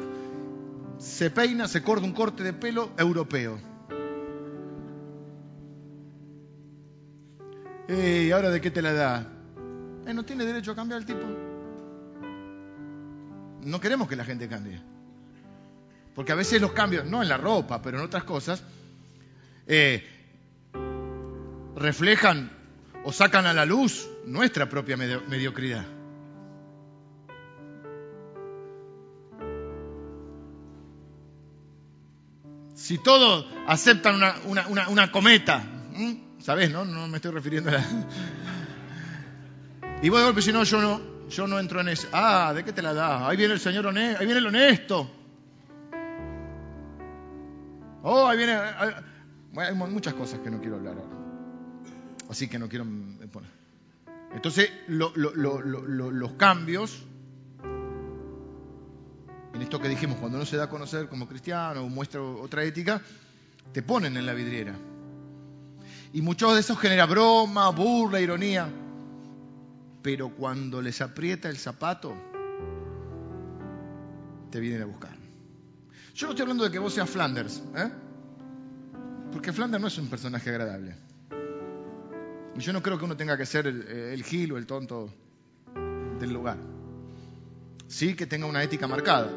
[0.97, 3.59] Se peina, se corta un corte de pelo europeo.
[7.89, 9.27] ¿Y ahora de qué te la da?
[10.05, 11.47] Eh, no tiene derecho a cambiar el tipo
[13.67, 14.81] no queremos que la gente cambie.
[16.15, 18.63] Porque a veces los cambios, no en la ropa, pero en otras cosas,
[19.67, 20.07] eh,
[21.75, 22.51] reflejan
[23.03, 25.85] o sacan a la luz nuestra propia mediocridad.
[32.77, 35.63] Si todos aceptan una, cometa,
[36.37, 36.69] ¿sabes?
[36.69, 36.85] No?
[36.85, 37.83] no me estoy refiriendo a la...
[40.03, 42.07] Y vos de golpe, si no, yo no, yo no entro en eso.
[42.13, 43.27] Ah, ¿de qué te la da?
[43.27, 45.09] Ahí viene el Señor honesto, ahí viene el honesto.
[48.03, 48.53] Oh, ahí viene...
[48.53, 51.17] hay muchas cosas que no quiero hablar ahora.
[52.29, 52.85] Así que no quiero
[53.31, 53.49] poner.
[54.35, 57.03] Entonces, los cambios,
[59.57, 62.63] en esto que dijimos, cuando uno se da a conocer como cristiano o muestra otra
[62.63, 63.01] ética,
[63.73, 64.73] te ponen en la vidriera.
[66.13, 68.69] Y muchos de esos genera broma, burla, ironía
[70.07, 72.15] pero cuando les aprieta el zapato,
[74.49, 75.11] te vienen a buscar.
[76.15, 77.91] Yo no estoy hablando de que vos seas Flanders, ¿eh?
[79.33, 80.95] porque Flanders no es un personaje agradable.
[82.55, 85.13] Y yo no creo que uno tenga que ser el gil o el tonto
[86.21, 86.57] del lugar.
[87.87, 89.29] Sí que tenga una ética marcada.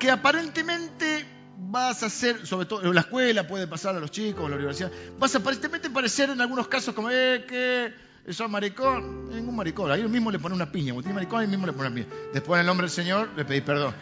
[0.00, 1.24] Que aparentemente
[1.56, 4.56] vas a ser, sobre todo en la escuela puede pasar a los chicos, en la
[4.56, 7.92] universidad, vas a aparentemente parecer en algunos casos como eh, que
[8.26, 9.90] eso es maricón, ningún maricón.
[9.90, 10.92] Ahí mismo le pone una piña.
[10.92, 12.06] Cuando tiene maricón, ahí mismo le pone una piña.
[12.32, 13.94] Después, en el nombre del Señor, le pedí perdón.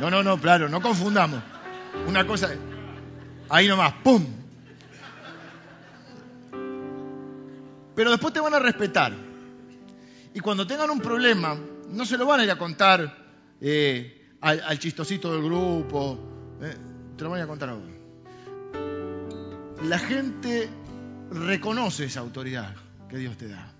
[0.00, 1.42] No, no, no, claro, no confundamos.
[2.06, 2.50] Una cosa,
[3.48, 4.24] ahí nomás, ¡pum!
[7.94, 9.12] Pero después te van a respetar.
[10.32, 13.14] Y cuando tengan un problema, no se lo van a ir a contar
[13.60, 16.18] eh, al, chistosito del grupo.
[16.62, 16.74] Eh,
[17.16, 17.82] te lo van a contar a vos.
[19.84, 20.68] La gente
[21.30, 22.74] reconoce esa autoridad
[23.08, 23.72] que Dios te da.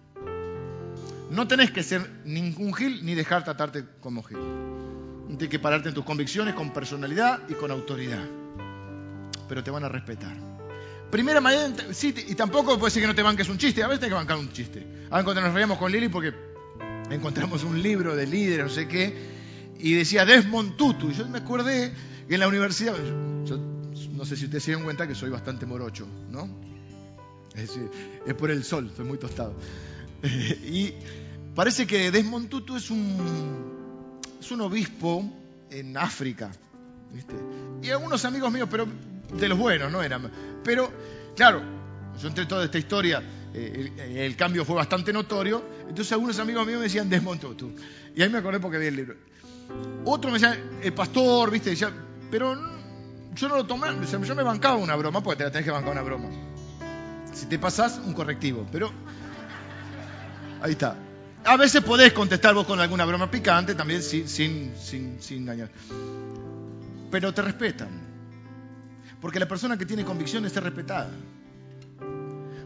[1.31, 4.39] No tenés que ser ningún gil ni dejar tratarte como gil.
[5.29, 8.25] Tienes que pararte en tus convicciones con personalidad y con autoridad.
[9.49, 10.37] Pero te van a respetar.
[11.11, 13.83] Primera manera, sí, y tampoco puede ser que no te banques un chiste.
[13.83, 14.87] A veces tienes que bancar un chiste.
[15.11, 16.35] Ahora cuando nos reíamos con Lili porque
[17.11, 19.40] encontramos un libro de líderes, no sé qué,
[19.83, 21.11] y decía Desmond Tutu.
[21.11, 21.93] Y yo me acordé
[22.29, 26.07] que en la universidad, no sé si ustedes se dieron cuenta que soy bastante morocho,
[26.31, 26.49] ¿no?
[27.55, 27.79] Es,
[28.27, 29.55] es por el sol, estoy muy tostado.
[30.23, 30.93] y
[31.55, 35.25] parece que Desmond Tutu es un, es un obispo
[35.71, 36.51] en África.
[37.83, 38.87] Y algunos amigos míos, pero
[39.33, 40.31] de los buenos, no eran.
[40.63, 40.93] Pero,
[41.35, 41.63] claro,
[42.21, 43.23] yo entre toda esta historia,
[43.55, 43.93] eh,
[44.27, 45.63] el, cambio fue bastante notorio.
[45.89, 47.73] Entonces algunos amigos míos me decían Desmond Tutu.
[48.15, 49.17] Y ahí me acordé porque vi el libro.
[50.05, 51.71] Otro me decía, el pastor, ¿viste?
[51.71, 51.93] Decía,
[52.31, 52.55] pero
[53.35, 55.93] yo no lo tomé, yo me bancaba una broma, porque te la tenés que bancar
[55.93, 56.29] una broma.
[57.33, 58.91] Si te pasás, un correctivo, pero
[60.63, 60.97] ahí está.
[61.45, 65.71] A veces podés contestar vos con alguna broma picante también sin, sin, sin, sin engañar.
[67.11, 67.89] Pero te respetan.
[69.21, 71.11] Porque la persona que tiene convicción está respetada.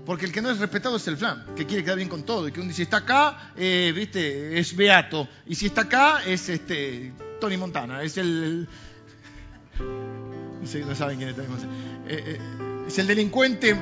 [0.04, 2.46] Porque el que no es respetado es el flan, que quiere quedar bien con todo.
[2.46, 5.28] Y que un si está acá, eh, viste, es Beato.
[5.46, 8.02] Y si está acá, es este Tony Montana.
[8.02, 8.68] Es el.
[9.78, 11.72] no, sé, no saben quién es Tony Montana.
[12.06, 13.74] Eh, eh, es el delincuente.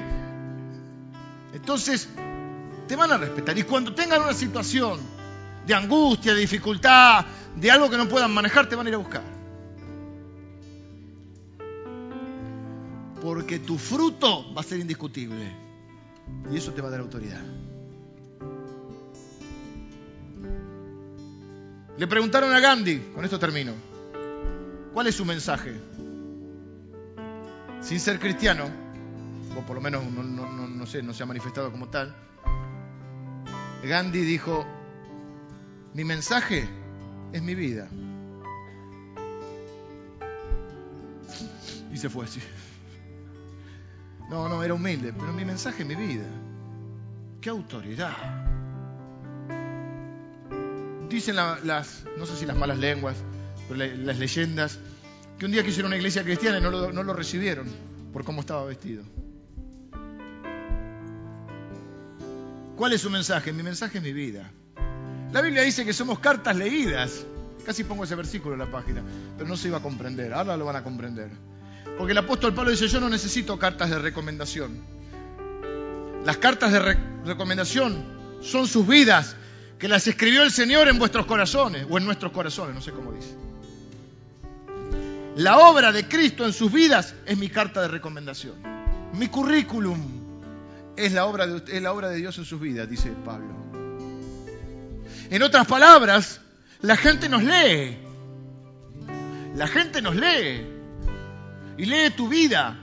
[1.55, 2.09] Entonces,
[2.87, 3.59] te van a respetar.
[3.59, 5.01] Y cuando tengan una situación
[5.67, 8.99] de angustia, de dificultad, de algo que no puedan manejar, te van a ir a
[8.99, 9.23] buscar.
[13.21, 15.62] Porque tu fruto va a ser indiscutible.
[16.51, 17.41] Y eso te va a dar autoridad.
[21.97, 23.73] Le preguntaron a Gandhi, con esto termino,
[24.93, 25.75] ¿cuál es su mensaje?
[27.81, 28.65] Sin ser cristiano,
[29.57, 32.15] o por lo menos no, se ha manifestado como tal,
[33.85, 34.65] Gandhi dijo,
[35.95, 36.69] mi mensaje
[37.33, 37.89] es mi vida.
[41.93, 42.41] Y se fue así.
[44.33, 46.25] No, no, era humilde, pero mi mensaje mi vida.
[47.43, 48.17] ¡Qué autoridad!
[51.11, 53.15] Dicen las, no sé si las malas lenguas,
[53.69, 54.79] pero las leyendas,
[55.39, 57.67] que un día quisieron una iglesia cristiana y no lo, no lo recibieron
[58.11, 59.05] por cómo estaba vestido.
[62.75, 63.53] ¿Cuál es su mensaje?
[63.53, 64.51] Mi mensaje es mi vida.
[65.31, 67.27] La Biblia dice que somos cartas leídas.
[67.67, 69.03] Casi pongo ese versículo en la página,
[69.37, 70.33] pero no se iba a comprender.
[70.33, 71.52] Ahora lo van a comprender.
[71.97, 74.81] Porque el apóstol Pablo dice, yo no necesito cartas de recomendación.
[76.25, 78.05] Las cartas de recomendación
[78.41, 79.37] son sus vidas,
[79.79, 83.13] que las escribió el Señor en vuestros corazones, o en nuestros corazones, no sé cómo
[83.13, 83.37] dice.
[85.37, 88.55] La obra de Cristo en sus vidas es mi carta de recomendación.
[89.15, 90.01] Mi currículum
[90.97, 93.55] es la obra de, es la obra de Dios en sus vidas, dice Pablo.
[95.31, 96.41] En otras palabras,
[96.83, 97.97] la gente nos lee.
[99.55, 100.72] La gente nos lee
[101.77, 102.79] y lee tu vida.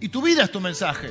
[0.00, 1.10] Y tu vida es tu mensaje.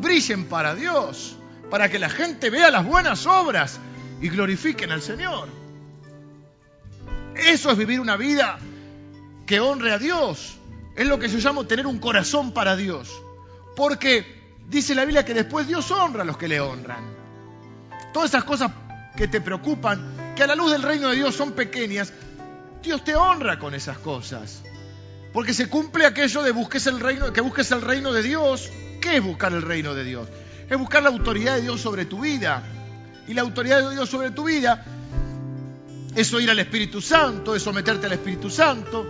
[0.00, 1.36] Brillen para Dios,
[1.70, 3.80] para que la gente vea las buenas obras
[4.20, 5.48] y glorifiquen al Señor.
[7.36, 8.58] Eso es vivir una vida
[9.46, 10.58] que honre a Dios.
[10.94, 13.10] Es lo que yo llamo tener un corazón para Dios.
[13.76, 14.24] Porque
[14.68, 17.04] dice la Biblia que después Dios honra a los que le honran.
[18.12, 18.70] Todas esas cosas
[19.16, 22.12] que te preocupan, que a la luz del reino de Dios son pequeñas,
[22.82, 24.62] Dios te honra con esas cosas.
[25.32, 28.70] Porque se cumple aquello de busques el reino, que busques el reino de Dios.
[29.00, 30.28] ¿Qué es buscar el reino de Dios?
[30.68, 32.62] Es buscar la autoridad de Dios sobre tu vida.
[33.26, 34.84] Y la autoridad de Dios sobre tu vida
[36.14, 39.06] es oír al Espíritu Santo, es someterte al Espíritu Santo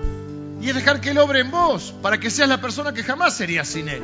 [0.61, 3.37] y es dejar que Él obre en vos para que seas la persona que jamás
[3.37, 4.03] serías sin Él.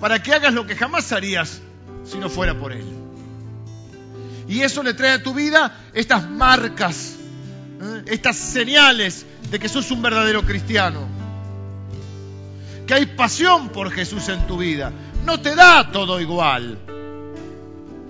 [0.00, 1.60] Para que hagas lo que jamás harías
[2.04, 3.05] si no fuera por Él.
[4.48, 7.16] Y eso le trae a tu vida estas marcas,
[7.80, 8.04] ¿eh?
[8.06, 11.08] estas señales de que sos un verdadero cristiano.
[12.86, 14.92] Que hay pasión por Jesús en tu vida.
[15.24, 16.78] No te da todo igual.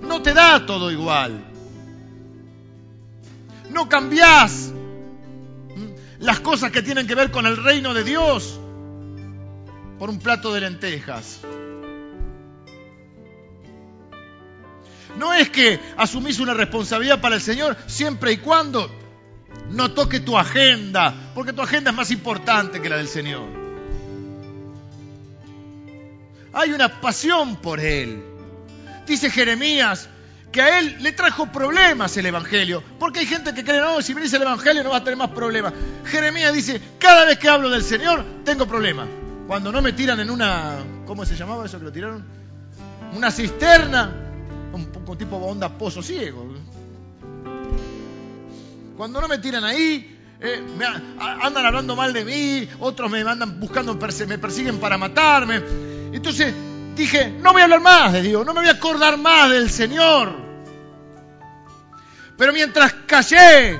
[0.01, 1.43] No te da todo igual.
[3.71, 4.71] No cambiás
[6.19, 8.59] las cosas que tienen que ver con el reino de Dios
[9.99, 11.39] por un plato de lentejas.
[15.17, 18.89] No es que asumís una responsabilidad para el Señor siempre y cuando
[19.71, 23.43] no toque tu agenda, porque tu agenda es más importante que la del Señor.
[26.53, 28.23] Hay una pasión por Él.
[29.05, 30.09] Dice Jeremías
[30.51, 34.13] que a Él le trajo problemas el Evangelio, porque hay gente que cree, no, si
[34.13, 35.73] venís el Evangelio no va a tener más problemas.
[36.05, 39.07] Jeremías dice, cada vez que hablo del Señor tengo problemas.
[39.47, 42.25] Cuando no me tiran en una, ¿cómo se llamaba eso que lo tiraron?
[43.13, 44.26] Una cisterna,
[45.07, 46.45] poco tipo onda pozo ciego.
[48.97, 50.61] Cuando no me tiran ahí, eh,
[51.41, 55.61] andan hablando mal de mí, otros me andan buscando, me persiguen para matarme.
[56.11, 56.53] Entonces
[56.93, 59.69] dije, no voy a hablar más de Dios, no me voy a acordar más del
[59.69, 60.35] Señor.
[62.37, 63.79] Pero mientras callé,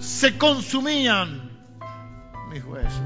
[0.00, 1.52] se consumían
[2.50, 3.00] mis huesos.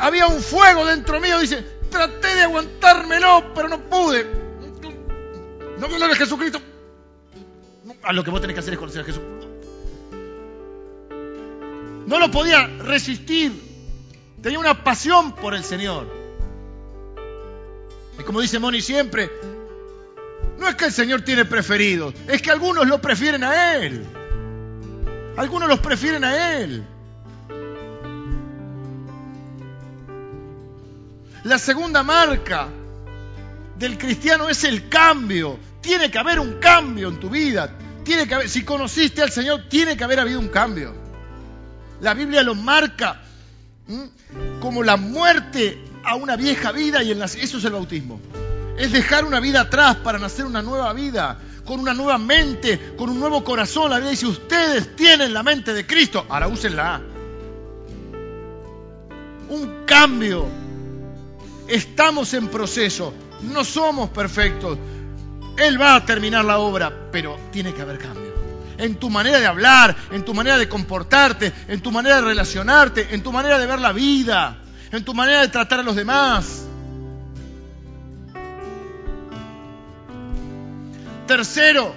[0.00, 4.26] había un fuego dentro mío, dice, traté de aguantármelo, pero no pude.
[5.78, 6.60] No me de Jesucristo.
[8.02, 9.22] A lo que vos tenés que hacer es conocer a Jesús.
[12.06, 13.52] No lo podía resistir.
[14.40, 16.06] Tenía una pasión por el Señor.
[18.18, 19.30] Y como dice Moni siempre,
[20.58, 24.04] No es que el Señor tiene preferidos, es que algunos lo prefieren a Él.
[25.36, 26.84] Algunos los prefieren a Él.
[31.44, 32.68] La segunda marca
[33.76, 35.58] del cristiano es el cambio.
[35.80, 37.76] Tiene que haber un cambio en tu vida.
[38.04, 40.94] Tiene que haber, si conociste al Señor, tiene que haber habido un cambio.
[42.00, 43.20] La Biblia lo marca
[44.60, 48.20] como la muerte a una vieja vida y eso es el bautismo.
[48.78, 53.10] Es dejar una vida atrás para nacer una nueva vida, con una nueva mente, con
[53.10, 53.90] un nuevo corazón.
[53.90, 57.00] La Biblia dice, ustedes tienen la mente de Cristo, ahora úsenla.
[59.48, 60.61] Un cambio.
[61.72, 64.76] Estamos en proceso, no somos perfectos.
[65.56, 68.30] Él va a terminar la obra, pero tiene que haber cambio.
[68.76, 73.14] En tu manera de hablar, en tu manera de comportarte, en tu manera de relacionarte,
[73.14, 74.58] en tu manera de ver la vida,
[74.90, 76.66] en tu manera de tratar a los demás.
[81.26, 81.94] Tercero,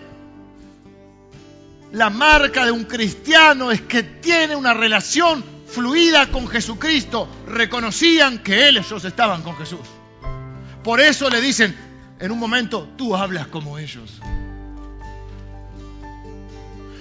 [1.91, 7.27] la marca de un cristiano es que tiene una relación fluida con Jesucristo.
[7.47, 9.87] Reconocían que ellos estaban con Jesús.
[10.83, 11.75] Por eso le dicen,
[12.19, 14.21] en un momento, tú hablas como ellos.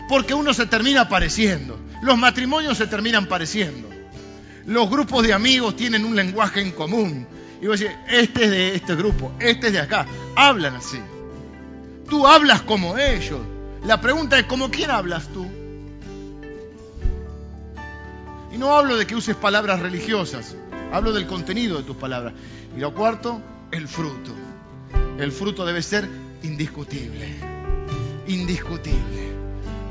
[0.08, 1.78] Porque uno se termina pareciendo.
[2.02, 3.88] Los matrimonios se terminan pareciendo.
[4.66, 7.26] Los grupos de amigos tienen un lenguaje en común.
[7.60, 10.06] Y vos decís, este es de este grupo, este es de acá.
[10.36, 11.00] Hablan así.
[12.08, 13.40] Tú hablas como ellos.
[13.84, 15.46] La pregunta es, ¿cómo quién hablas tú?
[18.54, 20.54] Y no hablo de que uses palabras religiosas,
[20.92, 22.34] hablo del contenido de tus palabras.
[22.76, 23.42] Y lo cuarto,
[23.72, 24.30] el fruto.
[25.18, 26.08] El fruto debe ser
[26.44, 27.34] indiscutible.
[28.28, 29.34] Indiscutible.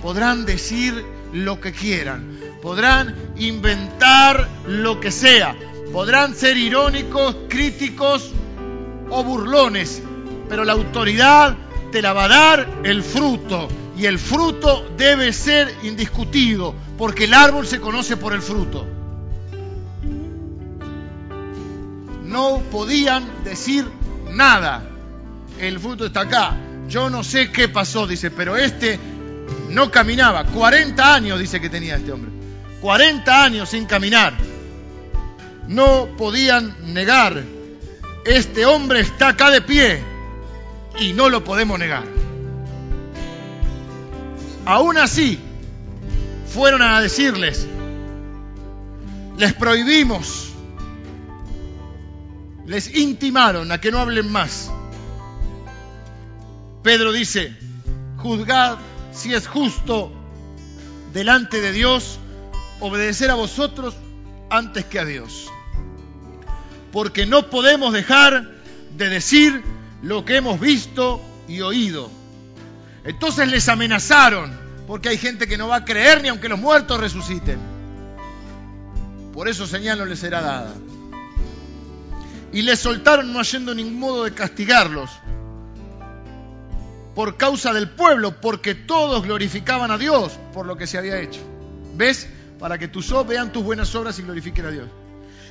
[0.02, 0.94] Podrán decir
[1.34, 5.58] lo que quieran, podrán inventar lo que sea,
[5.92, 8.32] podrán ser irónicos, críticos
[9.10, 10.02] o burlones,
[10.48, 11.58] pero la autoridad
[11.92, 13.68] te la va a dar el fruto.
[13.98, 18.88] Y el fruto debe ser indiscutido, porque el árbol se conoce por el fruto.
[22.24, 23.86] No podían decir
[24.32, 24.84] nada.
[25.60, 26.58] El fruto está acá.
[26.90, 29.00] Yo no sé qué pasó, dice, pero este
[29.70, 30.44] no caminaba.
[30.46, 32.32] 40 años dice que tenía este hombre.
[32.82, 34.34] 40 años sin caminar.
[35.68, 37.44] No podían negar.
[38.26, 40.04] Este hombre está acá de pie
[41.00, 42.23] y no lo podemos negar.
[44.66, 45.40] Aún así,
[46.48, 47.68] fueron a decirles,
[49.38, 50.52] les prohibimos,
[52.66, 54.72] les intimaron a que no hablen más.
[56.82, 57.56] Pedro dice,
[58.18, 58.78] juzgad
[59.12, 60.12] si es justo
[61.14, 62.20] delante de Dios
[62.80, 63.96] obedecer a vosotros
[64.50, 65.52] antes que a Dios.
[66.92, 68.52] Porque no podemos dejar
[68.98, 69.64] de decir
[70.02, 72.10] lo que hemos visto y oído.
[73.04, 74.52] Entonces les amenazaron,
[74.88, 77.60] porque hay gente que no va a creer ni aunque los muertos resuciten.
[79.34, 80.74] Por eso señal no les será dada.
[82.52, 85.10] Y les soltaron no haciendo ningún modo de castigarlos
[87.16, 91.42] por causa del pueblo, porque todos glorificaban a Dios por lo que se había hecho.
[91.96, 92.28] ¿Ves?
[92.60, 94.88] Para que tus ojos vean tus buenas obras y glorifiquen a Dios.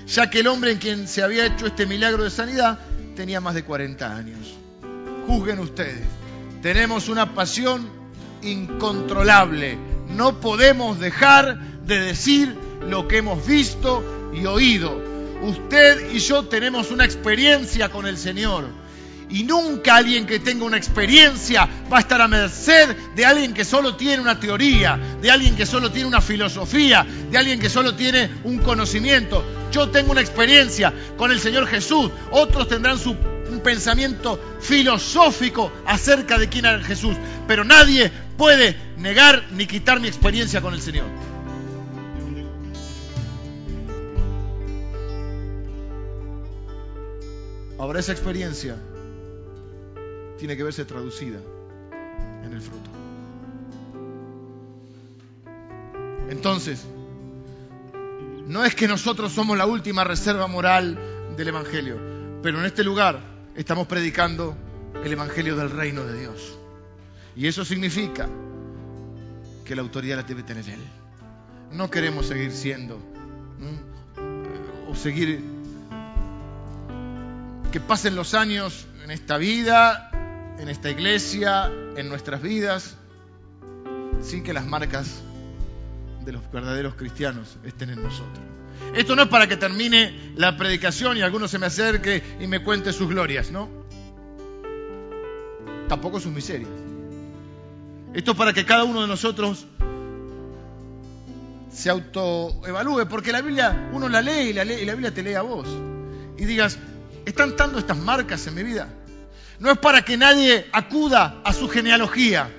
[0.08, 2.78] Ya que el hombre en quien se había hecho este milagro de sanidad
[3.14, 4.54] tenía más de 40 años.
[5.26, 6.06] Juzguen ustedes.
[6.62, 7.90] Tenemos una pasión
[8.40, 9.76] incontrolable.
[10.08, 12.56] No podemos dejar de decir
[12.88, 15.02] lo que hemos visto y oído.
[15.42, 18.66] Usted y yo tenemos una experiencia con el Señor
[19.32, 23.64] y nunca alguien que tenga una experiencia va a estar a merced de alguien que
[23.64, 27.94] solo tiene una teoría, de alguien que solo tiene una filosofía, de alguien que solo
[27.94, 29.42] tiene un conocimiento.
[29.72, 33.16] Yo tengo una experiencia con el Señor Jesús, otros tendrán su
[33.50, 37.16] un pensamiento filosófico acerca de quién era Jesús,
[37.46, 41.06] pero nadie puede negar ni quitar mi experiencia con el Señor.
[47.78, 48.76] Ahora esa experiencia
[50.42, 51.38] tiene que verse traducida
[52.44, 52.90] en el fruto.
[56.28, 56.84] Entonces,
[58.48, 60.98] no es que nosotros somos la última reserva moral
[61.36, 61.96] del Evangelio,
[62.42, 63.20] pero en este lugar
[63.54, 64.56] estamos predicando
[65.04, 66.58] el Evangelio del reino de Dios.
[67.36, 68.28] Y eso significa
[69.64, 70.80] que la autoridad la debe tener Él.
[71.70, 72.98] No queremos seguir siendo
[74.90, 75.40] o seguir
[77.70, 80.08] que pasen los años en esta vida
[80.58, 82.96] en esta iglesia, en nuestras vidas,
[84.20, 85.22] sin que las marcas
[86.24, 88.44] de los verdaderos cristianos estén en nosotros.
[88.94, 92.62] Esto no es para que termine la predicación y alguno se me acerque y me
[92.62, 93.82] cuente sus glorias, ¿no?
[95.92, 96.70] tampoco sus miserias.
[98.14, 99.66] Esto es para que cada uno de nosotros
[101.70, 105.22] se autoevalúe, porque la Biblia uno la lee y la, lee, y la Biblia te
[105.22, 105.68] lee a vos.
[106.38, 106.78] Y digas,
[107.26, 108.88] ¿están dando estas marcas en mi vida?
[109.62, 112.50] No es para que nadie acuda a su genealogía.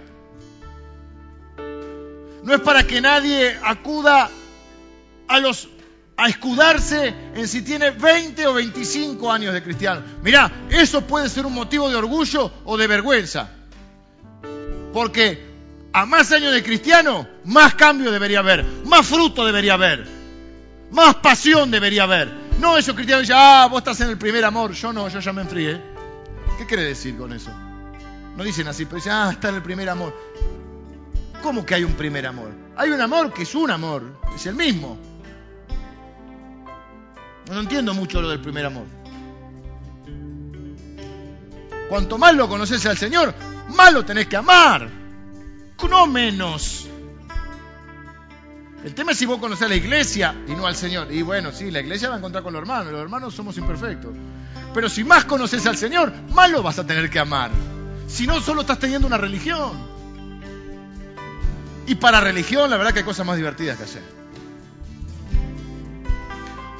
[2.43, 4.29] No es para que nadie acuda
[5.27, 5.67] a los
[6.15, 10.01] a escudarse en si tiene 20 o 25 años de cristiano.
[10.21, 13.49] Mirá, eso puede ser un motivo de orgullo o de vergüenza.
[14.93, 15.43] Porque
[15.91, 20.07] a más años de cristiano, más cambio debería haber, más fruto debería haber,
[20.91, 22.31] más pasión debería haber.
[22.61, 25.33] No esos cristianos dicen, ah, vos estás en el primer amor, yo no, yo ya
[25.33, 25.92] me enfrié.
[26.57, 27.51] ¿Qué quiere decir con eso?
[28.35, 30.13] No dicen así, pero dicen, ah, está en el primer amor.
[31.41, 32.51] ¿Cómo que hay un primer amor?
[32.75, 34.97] Hay un amor que es un amor, es el mismo.
[37.51, 38.85] No entiendo mucho lo del primer amor.
[41.89, 43.33] Cuanto más lo conoces al Señor,
[43.69, 45.03] más lo tenés que amar.
[45.89, 46.87] No menos.
[48.83, 51.11] El tema es si vos conocés a la iglesia y no al Señor.
[51.11, 52.91] Y bueno, sí, la iglesia va a encontrar con los hermanos.
[52.91, 54.11] Los hermanos somos imperfectos.
[54.73, 57.51] Pero si más conoces al Señor, más lo vas a tener que amar.
[58.07, 59.71] Si no, solo estás teniendo una religión.
[61.87, 64.03] Y para religión, la verdad que hay cosas más divertidas que hacer.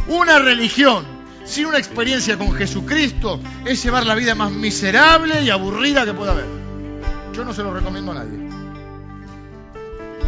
[0.08, 1.06] Una religión
[1.46, 6.32] sin una experiencia con Jesucristo es llevar la vida más miserable y aburrida que pueda
[6.32, 6.48] haber.
[7.34, 8.53] Yo no se lo recomiendo a nadie.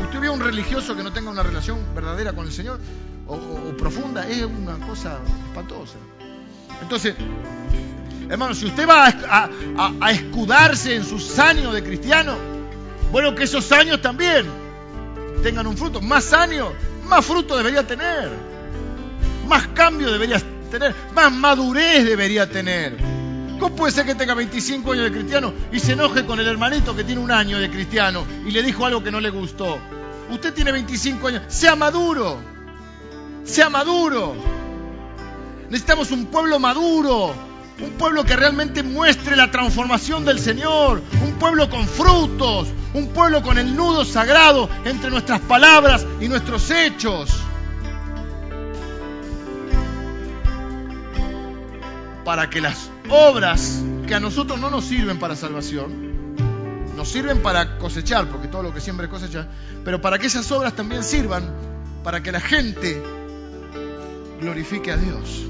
[0.06, 2.80] Usted ve un religioso que no tenga una relación verdadera con el Señor
[3.28, 3.38] o,
[3.78, 5.98] profunda, es una cosa espantosa.
[6.82, 7.16] Entonces,
[8.30, 9.50] hermano, si usted va a,
[10.00, 12.36] a escudarse en sus años de cristiano,
[13.12, 14.46] bueno, que esos años también
[15.44, 16.02] tengan un fruto.
[16.02, 16.70] Más años,
[17.08, 18.56] más fruto debería tener
[19.46, 22.98] más cambio deberías tener, más madurez debería tener.
[23.60, 26.96] ¿Cómo puede ser que tenga 25 años de cristiano y se enoje con el hermanito
[26.96, 29.80] que tiene un año de cristiano y le dijo algo que no le gustó?
[30.30, 32.38] Usted tiene 25 años, sea maduro,
[33.44, 34.36] sea maduro.
[35.70, 37.34] Necesitamos un pueblo maduro,
[37.80, 43.42] un pueblo que realmente muestre la transformación del Señor, un pueblo con frutos, un pueblo
[43.42, 47.30] con el nudo sagrado entre nuestras palabras y nuestros hechos.
[52.26, 56.36] para que las obras que a nosotros no nos sirven para salvación,
[56.96, 59.48] nos sirven para cosechar, porque todo lo que siempre cosecha,
[59.84, 61.44] pero para que esas obras también sirvan
[62.04, 63.02] para que la gente
[64.40, 65.44] glorifique a Dios.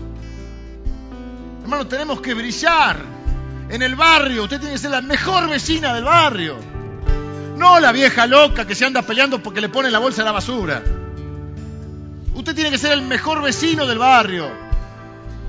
[1.64, 2.98] Hermano, tenemos que brillar
[3.70, 4.44] en el barrio.
[4.44, 6.58] Usted tiene que ser la mejor vecina del barrio.
[7.58, 10.32] No la vieja loca que se anda peleando porque le pone la bolsa a la
[10.32, 10.84] basura.
[12.36, 14.50] Usted tiene que ser el mejor vecino del barrio.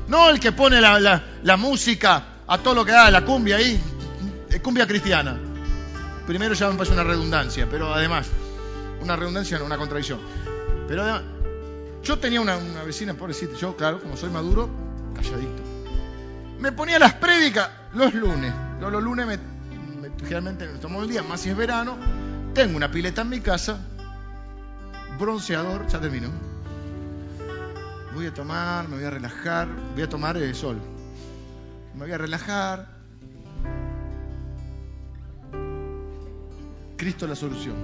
[0.09, 1.23] No el que pone la,
[1.57, 3.81] música a todo lo que da, la cumbia ahí,
[4.51, 5.39] eh, cumbia cristiana.
[6.27, 8.27] Primero ya me parece una redundancia, pero además,
[9.01, 10.19] una redundancia no, una contradicción.
[10.89, 11.23] Pero además,
[12.03, 14.71] yo tenía una, vecina, pobrecita, yo, claro, como soy maduro,
[15.15, 15.63] calladito.
[16.59, 18.53] Me ponía las prédicas los lunes.
[18.81, 19.39] Los lunes me,
[20.21, 21.97] generalmente me tomo el día, más si es verano.
[22.55, 23.79] Tengo una pileta en mi casa,
[25.19, 26.57] bronceador, ya termino
[28.17, 30.81] voy a tomar, me voy a relajar, voy a tomar el sol.
[31.97, 32.89] Me voy a relajar.
[36.97, 37.75] Cristo la solución.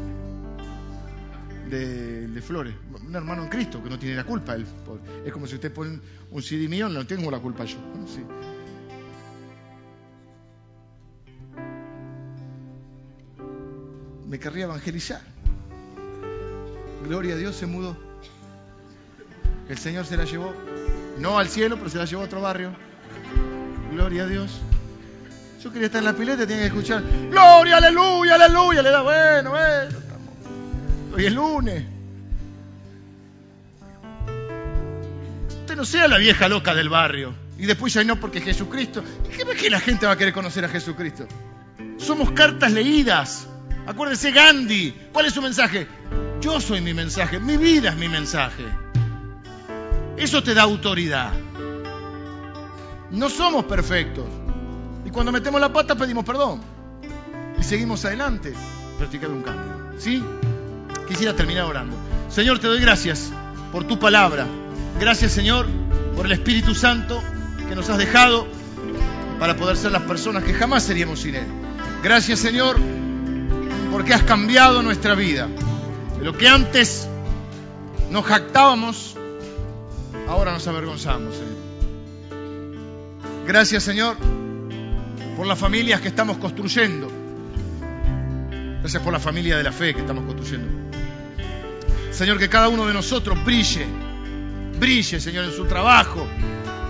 [1.71, 2.75] De, Flores,
[3.07, 4.55] un hermano en Cristo que no tiene la culpa.
[4.55, 4.67] Él,
[5.25, 5.99] es como si usted pone
[6.31, 7.79] un CD mío, no tengo la culpa yo.
[14.29, 15.23] Me querría evangelizar.
[17.07, 17.97] Gloria a Dios se mudó.
[19.71, 20.53] El Señor se la llevó,
[21.19, 22.92] no al cielo, pero se la llevó a otro barrio.
[23.93, 24.61] Gloria a Dios.
[25.63, 28.83] Yo quería estar en la pileta, tenía que escuchar, Gloria, aleluya, aleluya.
[28.83, 29.99] Le da, bueno, bueno,
[31.15, 31.85] Hoy es lunes.
[35.61, 37.35] Usted no sea la vieja loca del barrio.
[37.59, 39.05] Y después ya no, porque Jesucristo.
[39.31, 41.29] ¿Qué que la gente va a querer conocer a Jesucristo?
[41.99, 43.47] Somos cartas leídas.
[43.87, 44.95] Acuérdese Gandhi.
[45.13, 45.87] ¿Cuál es su mensaje?
[46.41, 47.39] Yo soy mi mensaje.
[47.39, 48.65] Mi vida es mi mensaje.
[50.17, 51.31] Eso te da autoridad.
[53.13, 54.25] No somos perfectos.
[55.05, 56.61] Y cuando metemos la pata pedimos perdón.
[57.59, 58.55] Y seguimos adelante.
[58.99, 59.93] Practicar un cambio.
[59.99, 60.23] ¿Sí?
[61.07, 61.95] Quisiera terminar orando.
[62.31, 63.31] Señor, te doy gracias
[63.71, 64.47] por tu palabra.
[64.99, 65.67] Gracias, Señor,
[66.17, 67.23] por el Espíritu Santo
[67.69, 68.47] que nos has dejado
[69.39, 71.47] para poder ser las personas que jamás seríamos sin Él.
[72.03, 72.77] Gracias, Señor,
[73.91, 75.49] porque has cambiado nuestra vida.
[76.19, 77.09] De lo que antes
[78.11, 79.17] nos jactábamos,
[80.29, 81.52] ahora nos avergonzamos, Señor.
[83.47, 84.17] Gracias, Señor,
[85.37, 87.11] por las familias que estamos construyendo.
[88.81, 90.69] Gracias por la familia de la fe que estamos construyendo.
[92.11, 93.87] Señor, que cada uno de nosotros brille,
[94.79, 96.27] brille, Señor, en su trabajo,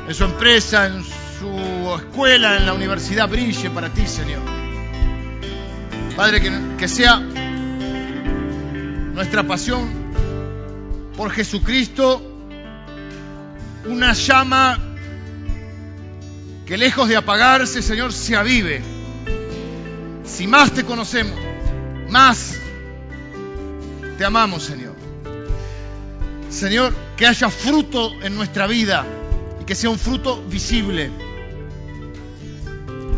[0.07, 4.43] en su empresa, en su escuela, en la universidad, brille para ti, Señor.
[6.17, 7.19] Padre, que, que sea
[9.15, 9.89] nuestra pasión
[11.17, 12.29] por Jesucristo
[13.87, 14.92] una llama
[16.73, 18.81] que lejos de apagarse, Señor, se avive.
[20.25, 21.39] Si más te conocemos,
[22.09, 22.55] más
[24.17, 24.95] te amamos, Señor.
[26.49, 29.05] Señor, que haya fruto en nuestra vida
[29.61, 31.11] y que sea un fruto visible.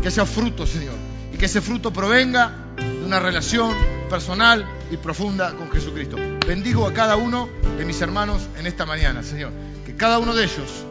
[0.01, 0.95] Que haya fruto, Señor.
[1.33, 3.73] Y que ese fruto provenga de una relación
[4.09, 6.17] personal y profunda con Jesucristo.
[6.45, 7.47] Bendigo a cada uno
[7.77, 9.53] de mis hermanos en esta mañana, Señor.
[9.85, 10.83] Que cada uno de ellos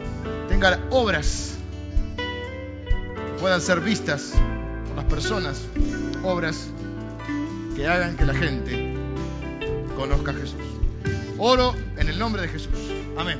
[0.49, 1.54] tenga obras
[3.41, 4.33] puedan ser vistas
[4.87, 5.63] por las personas,
[6.23, 6.69] obras
[7.77, 8.95] que hagan que la gente
[9.97, 10.61] conozca a Jesús.
[11.39, 12.71] Oro en el nombre de Jesús.
[13.17, 13.39] Amén.